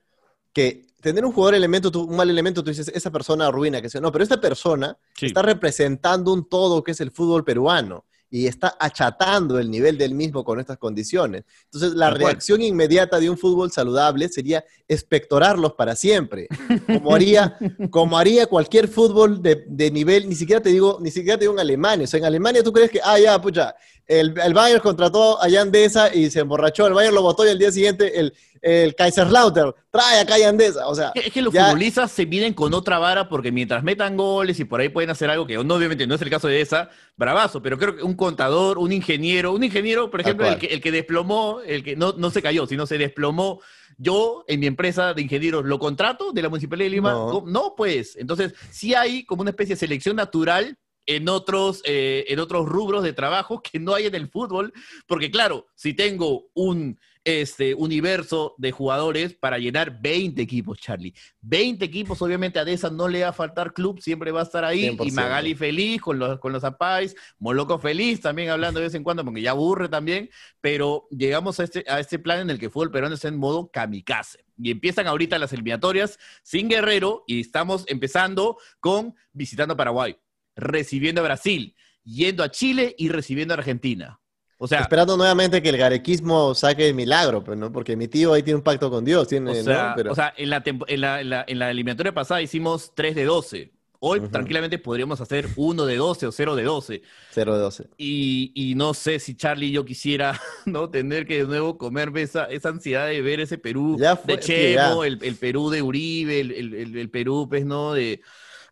que 0.52 0.86
tener 1.00 1.24
un 1.24 1.32
jugador 1.32 1.54
elemento, 1.56 1.90
tú- 1.90 2.04
un 2.04 2.16
mal 2.16 2.30
elemento, 2.30 2.62
tú 2.62 2.70
dices, 2.70 2.88
esa 2.94 3.10
persona 3.10 3.48
arruina, 3.48 3.82
que 3.82 3.90
sea. 3.90 4.00
No, 4.00 4.12
pero 4.12 4.22
esta 4.22 4.40
persona 4.40 4.96
Sí. 5.16 5.26
está 5.26 5.42
representando 5.42 6.32
un 6.32 6.48
todo 6.48 6.82
que 6.84 6.92
es 6.92 7.00
el 7.00 7.10
fútbol 7.10 7.44
peruano 7.44 8.04
y 8.30 8.46
está 8.46 8.76
achatando 8.78 9.58
el 9.58 9.70
nivel 9.70 9.98
del 9.98 10.14
mismo 10.14 10.44
con 10.44 10.60
estas 10.60 10.78
condiciones. 10.78 11.44
Entonces, 11.64 11.94
la 11.94 12.10
reacción 12.10 12.62
inmediata 12.62 13.18
de 13.18 13.28
un 13.28 13.36
fútbol 13.36 13.72
saludable 13.72 14.28
sería 14.28 14.64
espectorarlos 14.86 15.72
para 15.74 15.96
siempre, 15.96 16.48
como 16.86 17.14
haría, 17.14 17.58
como 17.90 18.16
haría 18.16 18.46
cualquier 18.46 18.86
fútbol 18.88 19.42
de, 19.42 19.64
de 19.66 19.90
nivel, 19.90 20.28
ni 20.28 20.36
siquiera 20.36 20.62
te 20.62 20.70
digo, 20.70 20.98
ni 21.00 21.10
siquiera 21.10 21.36
te 21.36 21.44
digo 21.44 21.54
en 21.54 21.60
Alemania. 21.60 22.04
O 22.04 22.06
sea, 22.06 22.18
en 22.18 22.24
Alemania 22.24 22.62
tú 22.62 22.72
crees 22.72 22.90
que, 22.90 23.00
ah, 23.02 23.18
ya, 23.18 23.40
pucha, 23.40 23.74
el, 24.06 24.34
el 24.44 24.54
Bayern 24.54 24.80
contrató 24.80 25.40
a 25.42 25.50
Jan 25.50 25.70
Deza 25.70 26.14
y 26.14 26.30
se 26.30 26.40
emborrachó, 26.40 26.86
el 26.86 26.94
Bayern 26.94 27.14
lo 27.14 27.22
votó 27.22 27.44
y 27.44 27.48
al 27.48 27.58
día 27.58 27.72
siguiente 27.72 28.18
el, 28.18 28.32
el 28.62 28.94
Kaiserslautern 28.94 29.72
trae 29.90 30.20
acá 30.20 30.34
a 30.34 30.38
Jan 30.38 30.56
Deza. 30.56 30.86
O 30.88 30.94
sea, 30.94 31.12
Es 31.14 31.32
que- 31.32 31.42
los 31.42 31.52
ya- 31.52 31.66
futbolistas 31.66 32.10
se 32.12 32.26
miden 32.26 32.52
con 32.54 32.74
otra 32.74 32.98
vara 32.98 33.28
porque 33.28 33.50
mientras 33.50 33.82
metan 33.82 34.16
goles 34.16 34.60
y 34.60 34.64
por 34.64 34.80
ahí 34.80 34.88
pueden 34.88 35.10
hacer 35.10 35.30
algo 35.30 35.46
que 35.46 35.54
no, 35.62 35.74
obviamente 35.74 36.06
no 36.06 36.14
es 36.14 36.22
el 36.22 36.30
caso 36.30 36.48
de 36.48 36.60
esa, 36.60 36.90
bravazo, 37.16 37.62
pero 37.62 37.78
creo 37.78 37.96
que 37.96 38.02
un 38.02 38.14
contador, 38.14 38.78
un 38.78 38.92
ingeniero, 38.92 39.52
un 39.52 39.64
ingeniero, 39.64 40.10
por 40.10 40.20
ejemplo, 40.20 40.46
el 40.46 40.58
que, 40.58 40.66
el 40.66 40.80
que 40.80 40.92
desplomó, 40.92 41.60
el 41.66 41.82
que 41.82 41.96
no, 41.96 42.12
no 42.16 42.30
se 42.30 42.42
cayó, 42.42 42.66
sino 42.66 42.86
se 42.86 42.98
desplomó, 42.98 43.60
yo 43.98 44.44
en 44.48 44.60
mi 44.60 44.66
empresa 44.66 45.12
de 45.14 45.22
ingenieros 45.22 45.64
lo 45.64 45.78
contrato 45.78 46.32
de 46.32 46.42
la 46.42 46.48
Municipalidad 46.48 46.86
de 46.86 46.90
Lima, 46.90 47.12
no 47.46 47.74
pues, 47.76 48.16
entonces 48.16 48.54
sí 48.70 48.94
hay 48.94 49.24
como 49.24 49.42
una 49.42 49.50
especie 49.50 49.74
de 49.74 49.80
selección 49.80 50.16
natural 50.16 50.78
en 51.06 51.28
otros, 51.28 51.82
eh, 51.84 52.24
en 52.28 52.38
otros 52.38 52.66
rubros 52.68 53.02
de 53.02 53.12
trabajo 53.12 53.60
que 53.62 53.78
no 53.78 53.94
hay 53.94 54.06
en 54.06 54.14
el 54.14 54.28
fútbol, 54.28 54.72
porque 55.06 55.30
claro, 55.30 55.66
si 55.74 55.92
tengo 55.94 56.46
un 56.54 56.98
este 57.24 57.74
universo 57.74 58.54
de 58.56 58.72
jugadores 58.72 59.34
para 59.34 59.58
llenar 59.58 60.00
20 60.00 60.40
equipos, 60.40 60.78
Charlie. 60.78 61.14
20 61.42 61.84
equipos, 61.84 62.20
obviamente 62.22 62.58
a 62.58 62.64
Deza 62.64 62.90
no 62.90 63.08
le 63.08 63.22
va 63.22 63.28
a 63.28 63.32
faltar 63.32 63.72
club, 63.72 64.00
siempre 64.00 64.32
va 64.32 64.40
a 64.40 64.44
estar 64.44 64.64
ahí. 64.64 64.86
Y 64.86 64.96
100%. 64.96 65.12
Magali 65.12 65.54
feliz 65.54 66.00
con 66.00 66.18
los, 66.18 66.38
con 66.38 66.52
los 66.52 66.64
Apais, 66.64 67.14
Moloco 67.38 67.78
feliz 67.78 68.20
también 68.20 68.50
hablando 68.50 68.80
de 68.80 68.86
vez 68.86 68.94
en 68.94 69.02
cuando, 69.02 69.24
porque 69.24 69.42
ya 69.42 69.50
aburre 69.50 69.88
también. 69.88 70.30
Pero 70.60 71.06
llegamos 71.10 71.60
a 71.60 71.64
este, 71.64 71.84
a 71.88 72.00
este 72.00 72.18
plan 72.18 72.40
en 72.40 72.50
el 72.50 72.58
que 72.58 72.66
el 72.66 72.70
fútbol 72.72 72.90
peruano 72.90 73.14
está 73.14 73.28
en 73.28 73.36
modo 73.36 73.70
kamikaze. 73.70 74.44
Y 74.56 74.70
empiezan 74.70 75.06
ahorita 75.06 75.38
las 75.38 75.52
eliminatorias 75.52 76.18
sin 76.42 76.68
Guerrero 76.68 77.24
y 77.26 77.40
estamos 77.40 77.84
empezando 77.88 78.58
con 78.78 79.14
visitando 79.32 79.74
a 79.74 79.76
Paraguay, 79.76 80.16
recibiendo 80.54 81.20
a 81.20 81.24
Brasil, 81.24 81.74
yendo 82.04 82.42
a 82.42 82.50
Chile 82.50 82.94
y 82.98 83.08
recibiendo 83.08 83.54
a 83.54 83.58
Argentina. 83.58 84.19
O 84.62 84.68
sea, 84.68 84.80
Esperando 84.80 85.16
nuevamente 85.16 85.62
que 85.62 85.70
el 85.70 85.78
garequismo 85.78 86.54
saque 86.54 86.86
el 86.86 86.94
milagro, 86.94 87.42
pues, 87.42 87.56
¿no? 87.56 87.72
Porque 87.72 87.96
mi 87.96 88.08
tío 88.08 88.34
ahí 88.34 88.42
tiene 88.42 88.58
un 88.58 88.62
pacto 88.62 88.90
con 88.90 89.02
Dios, 89.06 89.26
tiene, 89.26 89.50
O 89.50 89.64
¿no? 89.64 89.92
Pero- 89.96 90.12
o 90.12 90.14
sea, 90.14 90.34
en, 90.36 90.50
la 90.50 90.62
en, 90.64 91.00
la, 91.00 91.20
en 91.22 91.30
la- 91.30 91.44
en 91.48 91.58
la 91.58 91.70
eliminatoria 91.70 92.12
pasada 92.12 92.42
hicimos 92.42 92.92
3 92.94 93.14
de 93.14 93.24
12. 93.24 93.72
Hoy 94.00 94.20
tranquilamente 94.28 94.78
podríamos 94.78 95.20
hacer 95.22 95.48
1 95.56 95.86
de 95.86 95.96
12 95.96 96.26
o 96.26 96.32
0 96.32 96.56
de 96.56 96.62
12. 96.64 97.02
0 97.30 97.54
de 97.54 97.60
12. 97.60 97.88
Y, 97.96 98.52
y 98.54 98.74
no 98.74 98.92
sé 98.92 99.18
si 99.18 99.34
Charlie 99.34 99.68
y 99.68 99.72
yo 99.72 99.84
quisiera 99.86 100.38
no 100.66 100.90
tener 100.90 101.26
que 101.26 101.38
de 101.38 101.44
nuevo 101.44 101.78
comerme 101.78 102.20
esa, 102.22 102.44
esa 102.44 102.68
ansiedad 102.68 103.06
de 103.06 103.22
ver 103.22 103.40
ese 103.40 103.56
Perú 103.56 103.96
Ya 103.98 104.16
fue, 104.16 104.36
de 104.36 104.40
Chemo, 104.40 105.04
el, 105.04 105.18
el 105.22 105.36
Perú 105.36 105.70
de 105.70 105.80
Uribe, 105.80 106.40
el, 106.40 106.50
el- 106.52 106.96
el- 106.98 107.10
Perú, 107.10 107.46
pues, 107.48 107.64
¿no? 107.64 107.94
De. 107.94 108.20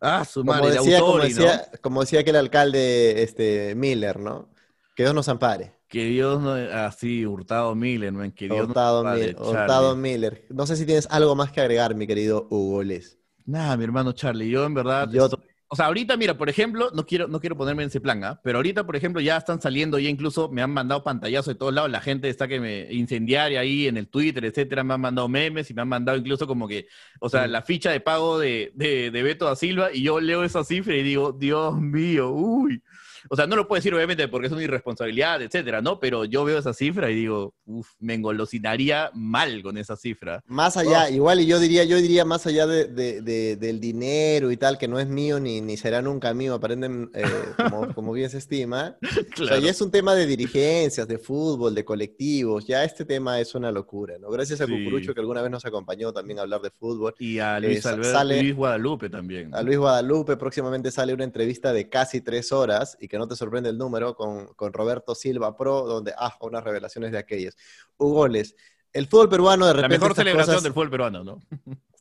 Ah, 0.03 0.25
su 0.27 0.41
Como 0.41 0.53
madre, 0.53 0.71
de 0.71 0.79
decía, 0.79 1.01
como, 1.01 1.13
Autori, 1.15 1.33
¿no? 1.33 1.41
decía, 1.43 1.71
como 1.81 2.01
decía 2.03 2.21
aquel 2.21 2.37
alcalde 2.37 3.23
este, 3.23 3.75
Miller, 3.75 4.19
¿no? 4.21 4.51
Que 4.95 5.03
Dios 5.05 5.15
nos 5.15 5.29
ampare. 5.29 5.73
Que 5.89 6.05
Dios 6.07 6.41
no. 6.43 6.53
Así, 6.53 7.25
Hurtado 7.27 7.75
Miller, 7.75 8.13
man, 8.13 8.31
que 8.33 8.47
Dios 8.47 8.67
Hurtado, 8.69 9.03
nos 9.03 9.19
Mil- 9.19 9.31
ampare, 9.31 9.49
Hurtado. 9.51 9.97
Miller. 9.97 10.45
No 10.51 10.67
sé 10.67 10.77
si 10.77 10.85
tienes 10.87 11.09
algo 11.11 11.35
más 11.35 11.51
que 11.51 11.61
agregar, 11.61 11.95
mi 11.95 12.07
querido 12.07 12.47
Hugo 12.51 12.83
Les. 12.83 13.19
Nada, 13.47 13.77
mi 13.77 13.85
hermano 13.85 14.13
Charlie, 14.13 14.51
yo 14.51 14.65
en 14.67 14.75
verdad. 14.75 15.09
Yo- 15.11 15.25
estoy- 15.25 15.41
O 15.71 15.77
sea, 15.77 15.85
ahorita, 15.85 16.17
mira, 16.17 16.39
por 16.39 16.49
ejemplo, 16.49 16.91
no 16.95 17.05
quiero, 17.05 17.29
no 17.29 17.41
quiero 17.41 17.55
ponerme 17.55 17.83
en 17.83 17.89
ese 17.91 18.01
plan, 18.01 18.25
¿ah? 18.25 18.41
Pero 18.43 18.57
ahorita, 18.57 18.87
por 18.87 18.97
ejemplo, 18.97 19.21
ya 19.21 19.37
están 19.37 19.61
saliendo, 19.61 19.99
ya 19.99 20.09
incluso 20.09 20.49
me 20.49 20.63
han 20.63 20.71
mandado 20.71 21.05
pantallazos 21.05 21.53
de 21.53 21.59
todos 21.59 21.75
lados. 21.75 21.91
La 21.91 22.01
gente 22.01 22.31
está 22.31 22.49
que 22.49 22.59
me 22.59 22.91
incendiaria 22.91 23.61
ahí 23.61 23.87
en 23.87 23.99
el 23.99 24.09
Twitter, 24.09 24.47
etcétera. 24.47 24.83
Me 24.83 24.95
han 24.95 25.01
mandado 25.03 25.29
memes 25.29 25.71
y 25.71 25.75
me 25.75 25.83
han 25.83 25.89
mandado 25.89 26.17
incluso 26.17 26.47
como 26.47 26.67
que, 26.69 26.87
o 27.21 27.29
sea, 27.29 27.47
la 27.47 27.61
ficha 27.61 27.91
de 27.91 28.01
pago 28.01 28.39
de, 28.39 28.73
de, 28.77 29.11
de 29.11 29.23
Beto 29.23 29.45
da 29.45 29.57
Silva. 29.57 29.91
Y 29.93 30.03
yo 30.05 30.21
leo 30.21 30.43
esa 30.43 30.65
cifra 30.65 30.97
y 30.97 31.03
digo, 31.03 31.33
Dios 31.33 31.79
mío, 31.79 32.31
uy. 32.31 32.83
O 33.29 33.37
sea, 33.37 33.47
no 33.47 33.57
lo 33.57 33.67
puedo 33.69 33.79
decir 33.79 33.95
obviamente 33.95 34.27
porque 34.29 34.47
es 34.47 34.53
una 34.53 34.63
irresponsabilidad, 34.63 35.43
etcétera, 35.43 35.81
¿no? 35.83 36.01
Pero 36.01 36.25
yo 36.25 36.45
veo 36.45 36.59
esa 36.59 36.73
cifra 36.75 37.11
y 37.11 37.15
digo, 37.15 37.55
uff, 37.67 37.91
me 37.99 38.15
engolosinaría 38.15 39.11
mal 39.15 39.63
con 39.63 39.77
esa 39.79 39.97
cifra. 39.97 40.43
Más 40.47 40.77
allá, 40.77 41.11
igual 41.11 41.41
y 41.41 41.47
yo 41.47 41.59
diría, 41.61 41.85
yo 41.85 41.97
diría 41.99 42.25
más 42.25 42.47
allá 42.47 42.67
de, 42.67 42.87
de- 42.87 43.21
de- 43.23 43.57
del 43.57 43.81
dinero 43.81 44.51
y 44.51 44.57
tal, 44.57 44.79
que 44.79 44.89
no 44.89 44.99
es 44.99 45.09
mío 45.09 45.41
ni, 45.41 45.61
ni 45.61 45.77
será 45.77 46.01
nunca 46.03 46.33
mío, 46.35 46.55
aprenden 46.55 47.11
eh, 47.15 47.25
como, 47.57 47.93
como 47.95 48.13
bien 48.13 48.31
se 48.31 48.39
estima. 48.39 48.97
O 49.03 49.07
sea, 49.09 49.25
Claro. 49.49 49.59
ya 49.61 49.71
es 49.71 49.81
un 49.81 49.91
tema 49.91 50.15
de 50.15 50.27
dirigencias, 50.27 51.07
de 51.09 51.19
fútbol, 51.19 51.75
de 51.75 51.85
colectivos, 51.85 52.67
ya 52.67 52.85
este 52.85 53.05
tema 53.05 53.41
es 53.41 53.55
una 53.55 53.71
locura, 53.71 54.17
¿no? 54.19 54.31
Gracias 54.31 54.61
a 54.61 54.67
Sí. 54.67 54.73
Cucurucho 54.73 55.15
que 55.15 55.21
alguna 55.21 55.43
vez 55.43 55.51
nos 55.51 55.65
acompañó 55.65 56.13
también 56.13 56.39
a 56.39 56.43
hablar 56.43 56.61
de 56.61 56.71
fútbol. 56.71 57.15
Y 57.19 57.39
a 57.39 57.59
Eh, 57.59 57.61
Luis, 57.63 57.83
sa- 57.83 57.91
Alberto- 57.91 58.13
sale- 58.13 58.43
Luis 58.43 58.55
Guadalupe 58.55 59.09
también. 59.11 59.55
A 59.55 59.63
Luis 59.63 59.79
Guadalupe 59.79 60.37
próximamente 60.37 60.91
sale 60.91 61.15
una 61.15 61.25
entrevista 61.25 61.73
de 61.73 61.89
casi 61.89 62.21
tres 62.21 62.53
horas 62.53 62.97
y 63.01 63.09
que 63.09 63.18
no 63.19 63.29
te 63.29 63.37
sorprende 63.37 63.71
el 63.71 63.79
número 63.79 64.15
con, 64.15 64.55
con 64.55 64.73
Roberto 64.73 65.15
Silva 65.15 65.57
Pro, 65.57 65.83
donde, 65.83 66.13
ah, 66.17 66.37
unas 66.41 66.65
revelaciones 66.65 67.13
de 67.13 67.19
aquellas. 67.19 67.57
Hugo 67.97 68.29
Les, 68.29 68.55
el 68.93 69.07
fútbol 69.07 69.29
peruano 69.29 69.67
de 69.67 69.75
La 69.75 69.83
repente 69.83 69.99
mejor 69.99 70.11
estas 70.13 70.25
celebración 70.25 70.55
cosas 70.55 70.63
del 70.63 70.73
fútbol 70.73 70.91
peruano, 70.91 71.25
¿no? 71.25 71.43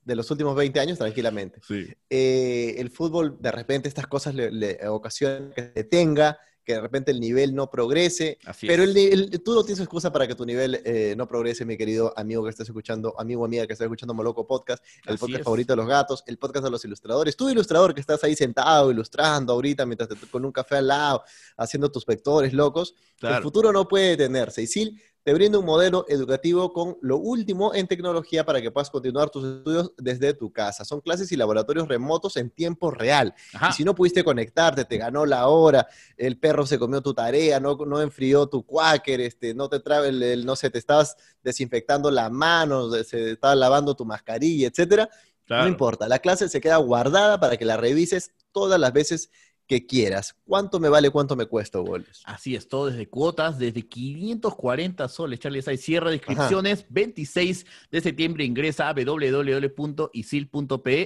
de 0.04 0.16
los 0.16 0.32
últimos 0.32 0.56
20 0.56 0.80
años, 0.80 0.98
tranquilamente. 0.98 1.60
Sí. 1.68 1.86
eh, 2.10 2.76
el 2.78 2.90
fútbol, 2.90 3.38
de 3.42 3.52
repente 3.52 3.90
estas 3.90 4.08
cosas 4.08 4.34
le, 4.34 4.52
le 4.52 4.88
ocasionan 4.88 5.52
que 5.54 5.64
se 5.64 5.72
detenga, 5.72 6.40
que 6.68 6.74
de 6.74 6.82
repente 6.82 7.12
el 7.12 7.22
nivel 7.22 7.56
no 7.56 7.70
progrese, 7.70 8.40
Así 8.46 8.68
pero 8.68 8.84
el, 8.84 9.42
tú 9.42 9.56
no 9.56 9.64
tienes 9.64 9.80
excusa 9.80 10.12
para 10.12 10.28
que 10.28 10.36
tu 10.36 10.46
nivel 10.46 10.82
eh, 10.84 11.16
no 11.16 11.26
progrese, 11.26 11.64
mi 11.64 11.78
querido 11.78 12.14
amigo 12.18 12.44
que 12.44 12.50
estás 12.50 12.68
escuchando, 12.68 13.16
amigo 13.18 13.44
o 13.44 13.46
amiga 13.46 13.66
que 13.66 13.72
estás 13.72 13.86
escuchando 13.86 14.14
Moloco 14.14 14.46
Podcast, 14.46 14.84
el 15.06 15.14
Así 15.14 15.18
podcast 15.18 15.40
es. 15.40 15.44
favorito 15.46 15.72
de 15.72 15.78
los 15.78 15.88
gatos, 15.88 16.26
el 16.28 16.38
podcast 16.38 16.66
de 16.66 16.72
los 16.72 16.84
ilustradores. 16.84 17.38
Tú, 17.38 17.50
ilustrador, 17.50 17.96
que 17.96 18.02
estás 18.02 18.22
ahí 18.26 18.36
sentado, 18.36 18.92
ilustrando 18.92 19.54
ahorita, 19.54 19.86
mientras 19.86 20.10
te, 20.10 20.18
con 20.28 20.44
un 20.44 20.52
café 20.52 20.76
al 20.76 20.88
lado, 20.88 21.24
haciendo 21.56 21.90
tus 21.90 22.06
vectores 22.06 22.52
locos, 22.52 22.96
el 23.22 23.42
futuro 23.42 23.72
no 23.72 23.88
puede 23.88 24.18
detenerse. 24.18 24.62
Y 24.62 24.68
sí, 24.68 24.98
te 25.28 25.34
brinda 25.34 25.60
un 25.60 25.66
modelo 25.66 26.06
educativo 26.08 26.72
con 26.72 26.98
lo 27.02 27.18
último 27.18 27.76
en 27.76 27.86
tecnología 27.86 28.46
para 28.46 28.62
que 28.62 28.72
puedas 28.72 28.90
continuar 28.90 29.30
tus 29.30 29.44
estudios 29.58 29.92
desde 29.98 30.34
tu 30.34 30.54
casa. 30.54 30.86
Son 30.86 31.02
clases 31.02 31.30
y 31.34 31.36
laboratorios 31.36 31.86
remotos 31.90 32.38
en 32.38 32.50
tiempo 32.50 32.92
real. 32.92 33.36
Y 33.70 33.74
si 33.74 33.84
no 33.84 33.94
pudiste 33.94 34.24
conectarte, 34.24 34.86
te 34.86 34.98
ganó 34.98 35.26
la 35.26 35.50
hora, 35.50 35.86
el 36.16 36.40
perro 36.40 36.66
se 36.66 36.80
comió 36.80 37.02
tu 37.02 37.14
tarea, 37.14 37.60
no, 37.60 37.76
no 37.76 38.02
enfrió 38.02 38.48
tu 38.48 38.66
quaker, 38.66 39.20
este, 39.20 39.54
no 39.54 39.68
te 39.68 39.82
trae 39.82 40.08
el, 40.08 40.24
el- 40.24 40.46
no 40.46 40.56
sé, 40.56 40.70
te 40.70 40.78
estabas 40.80 41.18
desinfectando 41.44 42.10
la 42.10 42.30
mano, 42.30 42.90
se 43.04 43.32
estaba 43.32 43.54
lavando 43.54 43.98
tu 43.98 44.06
mascarilla, 44.06 44.68
etcétera, 44.70 45.10
Claro. 45.46 45.64
no 45.64 45.70
importa. 45.70 46.08
La 46.08 46.20
clase 46.20 46.48
se 46.48 46.62
queda 46.62 46.78
guardada 46.78 47.38
para 47.38 47.58
que 47.58 47.66
la 47.66 47.76
revises 47.76 48.32
todas 48.54 48.80
las 48.80 48.94
veces 48.94 49.30
que 49.68 49.86
quieras. 49.86 50.36
¿Cuánto 50.46 50.80
me 50.80 50.88
vale, 50.90 51.10
cuánto 51.10 51.36
me 51.36 51.46
cuesta, 51.46 51.78
Goles? 51.80 52.22
Así 52.24 52.56
es, 52.56 52.68
todo 52.70 52.88
desde 52.88 53.08
cuotas, 53.08 53.60
desde 53.60 53.86
540 53.88 55.10
soles, 55.10 55.40
Charlie. 55.40 55.62
Ahí 55.68 55.78
cierra 55.78 56.10
de 56.10 56.16
inscripciones. 56.16 56.86
26 56.90 57.66
de 57.92 58.02
septiembre 58.02 58.46
ingresa 58.46 58.88
a 58.88 58.94
www.isil.pe 58.94 59.82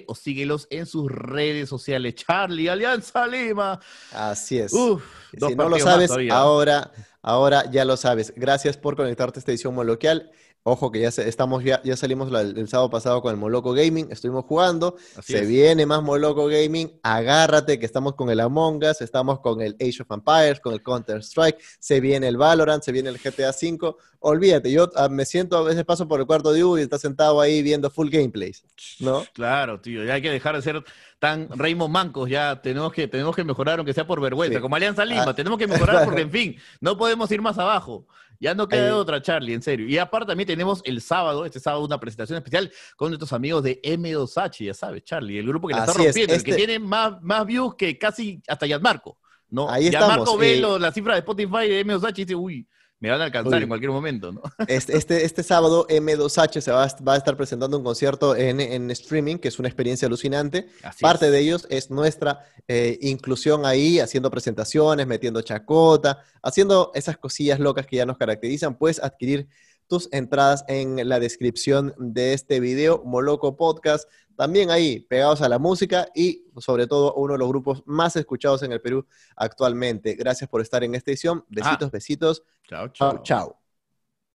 o 0.07 0.15
síguelos 0.15 0.67
en 0.69 0.85
sus 0.85 1.11
redes 1.11 1.67
sociales. 1.67 2.13
Charlie, 2.15 2.69
Alianza 2.69 3.25
Lima. 3.25 3.79
Así 4.13 4.59
es. 4.59 4.71
Uf, 4.73 5.03
si 5.31 5.55
no 5.55 5.67
lo 5.67 5.79
sabes, 5.79 6.11
ahora, 6.29 6.91
ahora 7.23 7.69
ya 7.71 7.83
lo 7.83 7.97
sabes. 7.97 8.31
Gracias 8.35 8.77
por 8.77 8.95
conectarte 8.95 9.39
a 9.39 9.41
esta 9.41 9.51
edición 9.51 9.73
moloquial. 9.73 10.31
Ojo 10.63 10.91
que 10.91 10.99
ya 10.99 11.09
se- 11.09 11.27
estamos 11.27 11.63
ya, 11.63 11.81
ya 11.83 11.97
salimos 11.97 12.31
la- 12.31 12.41
el 12.41 12.67
sábado 12.67 12.89
pasado 12.91 13.21
con 13.21 13.31
el 13.31 13.37
Moloco 13.37 13.73
Gaming, 13.73 14.11
estuvimos 14.11 14.45
jugando, 14.45 14.95
Así 15.17 15.33
se 15.33 15.39
es. 15.41 15.47
viene 15.47 15.87
más 15.87 16.03
Moloco 16.03 16.45
Gaming, 16.45 16.99
agárrate 17.01 17.79
que 17.79 17.85
estamos 17.87 18.13
con 18.13 18.29
el 18.29 18.39
Among 18.39 18.83
Us, 18.83 19.01
estamos 19.01 19.39
con 19.39 19.61
el 19.61 19.75
Age 19.81 20.03
of 20.03 20.11
Empires, 20.11 20.59
con 20.59 20.73
el 20.73 20.83
Counter 20.83 21.17
Strike, 21.23 21.57
se 21.79 21.99
viene 21.99 22.27
el 22.27 22.37
Valorant, 22.37 22.83
se 22.83 22.91
viene 22.91 23.09
el 23.09 23.17
GTA 23.17 23.49
V, 23.49 23.95
olvídate, 24.19 24.71
yo 24.71 24.87
ah, 24.95 25.09
me 25.09 25.25
siento 25.25 25.57
a 25.57 25.63
veces 25.63 25.83
paso 25.83 26.07
por 26.07 26.19
el 26.19 26.27
cuarto 26.27 26.53
de 26.53 26.63
Hugo 26.63 26.77
y 26.77 26.81
está 26.83 26.99
sentado 26.99 27.41
ahí 27.41 27.63
viendo 27.63 27.89
full 27.89 28.09
gameplays, 28.09 28.63
¿no? 28.99 29.25
Claro, 29.33 29.81
tío, 29.81 30.03
ya 30.03 30.13
hay 30.13 30.21
que 30.21 30.29
dejar 30.29 30.55
de 30.55 30.61
ser 30.61 30.83
tan 31.21 31.47
Raymond 31.51 31.93
Mancos, 31.93 32.27
ya 32.31 32.59
tenemos 32.63 32.91
que, 32.91 33.07
tenemos 33.07 33.35
que 33.35 33.43
mejorar, 33.43 33.77
aunque 33.77 33.93
sea 33.93 34.07
por 34.07 34.19
vergüenza, 34.19 34.57
Sí. 34.57 34.61
como 34.61 34.75
Alianza 34.75 35.05
Lima, 35.05 35.21
Ah. 35.27 35.35
tenemos 35.35 35.59
que 35.59 35.67
mejorar 35.67 36.03
porque, 36.19 36.21
en 36.23 36.31
fin, 36.31 36.55
no 36.79 36.97
podemos 36.97 37.29
ir 37.31 37.43
más 37.43 37.59
abajo. 37.59 38.07
Ya 38.39 38.55
no 38.55 38.67
queda 38.67 38.87
Ahí- 38.87 38.91
otra, 38.91 39.21
Charlie, 39.21 39.53
en 39.53 39.61
serio. 39.61 39.85
Y 39.87 39.99
aparte 39.99 40.25
también 40.29 40.47
tenemos 40.47 40.81
el 40.83 40.99
sábado, 40.99 41.45
este 41.45 41.59
sábado, 41.59 41.85
una 41.85 41.99
presentación 41.99 42.37
especial 42.37 42.71
con 42.95 43.09
nuestros 43.11 43.31
amigos 43.33 43.61
de 43.61 43.79
M2H, 43.83 44.65
ya 44.65 44.73
sabes, 44.73 45.03
Charlie, 45.03 45.37
el 45.37 45.45
grupo 45.45 45.67
que 45.67 45.75
la 45.75 45.81
está 45.81 45.91
es, 45.91 45.97
rompiendo, 45.99 46.33
el 46.33 46.43
que 46.43 46.49
este- 46.51 46.65
tiene 46.65 46.79
más, 46.79 47.21
más 47.21 47.45
views 47.45 47.75
que 47.75 47.99
casi 47.99 48.41
hasta 48.47 48.65
Gianmarco, 48.65 49.19
¿no? 49.51 49.69
Ahí 49.69 49.91
Gianmarco 49.91 50.23
estamos, 50.23 50.39
ve 50.39 50.57
eh, 50.57 50.59
lo- 50.59 50.79
la 50.79 50.91
cifra 50.91 51.13
de 51.13 51.19
Spotify 51.19 51.67
de 51.67 51.81
M2H 51.85 52.19
y 52.19 52.25
dice, 52.25 52.35
uy, 52.35 52.67
me 53.01 53.09
van 53.09 53.19
a 53.19 53.25
alcanzar 53.25 53.55
Uy. 53.57 53.63
en 53.63 53.67
cualquier 53.67 53.91
momento, 53.91 54.31
¿no? 54.31 54.41
Este, 54.67 54.95
este, 54.95 55.25
este 55.25 55.43
sábado 55.43 55.85
M2H 55.89 56.61
se 56.61 56.71
va, 56.71 56.85
a- 56.85 57.03
va 57.03 57.13
a 57.15 57.17
estar 57.17 57.35
presentando 57.35 57.77
un 57.77 57.83
concierto 57.83 58.35
en, 58.35 58.61
en 58.61 58.89
streaming, 58.91 59.37
que 59.37 59.49
es 59.49 59.59
una 59.59 59.67
experiencia 59.67 60.05
alucinante. 60.07 60.67
Así 60.83 61.01
Parte 61.01 61.25
es. 61.25 61.31
de 61.33 61.39
ellos 61.39 61.67
es 61.69 61.89
nuestra 61.91 62.45
eh, 62.69 62.97
inclusión 63.01 63.65
ahí, 63.65 63.99
haciendo 63.99 64.31
presentaciones, 64.31 65.05
metiendo 65.07 65.41
chacota, 65.41 66.23
haciendo 66.41 66.91
esas 66.95 67.17
cosillas 67.17 67.59
locas 67.59 67.85
que 67.87 67.97
ya 67.97 68.05
nos 68.05 68.17
caracterizan. 68.17 68.77
Puedes 68.77 69.03
adquirir 69.03 69.47
tus 69.91 70.07
entradas 70.13 70.63
en 70.69 71.09
la 71.09 71.19
descripción 71.19 71.93
de 71.97 72.31
este 72.31 72.61
video, 72.61 73.03
Moloco 73.03 73.57
Podcast. 73.57 74.09
También 74.37 74.71
ahí, 74.71 75.01
pegados 75.01 75.41
a 75.41 75.49
la 75.49 75.59
música 75.59 76.07
y 76.15 76.45
sobre 76.59 76.87
todo 76.87 77.13
uno 77.15 77.33
de 77.33 77.39
los 77.39 77.49
grupos 77.49 77.83
más 77.85 78.15
escuchados 78.15 78.63
en 78.63 78.71
el 78.71 78.79
Perú 78.79 79.05
actualmente. 79.35 80.13
Gracias 80.13 80.49
por 80.49 80.61
estar 80.61 80.81
en 80.85 80.95
esta 80.95 81.11
edición. 81.11 81.43
Besitos, 81.49 81.91
besitos. 81.91 82.41
Chao, 82.63 82.87
chao. 82.87 83.15
Chao, 83.15 83.23
chao. 83.23 83.60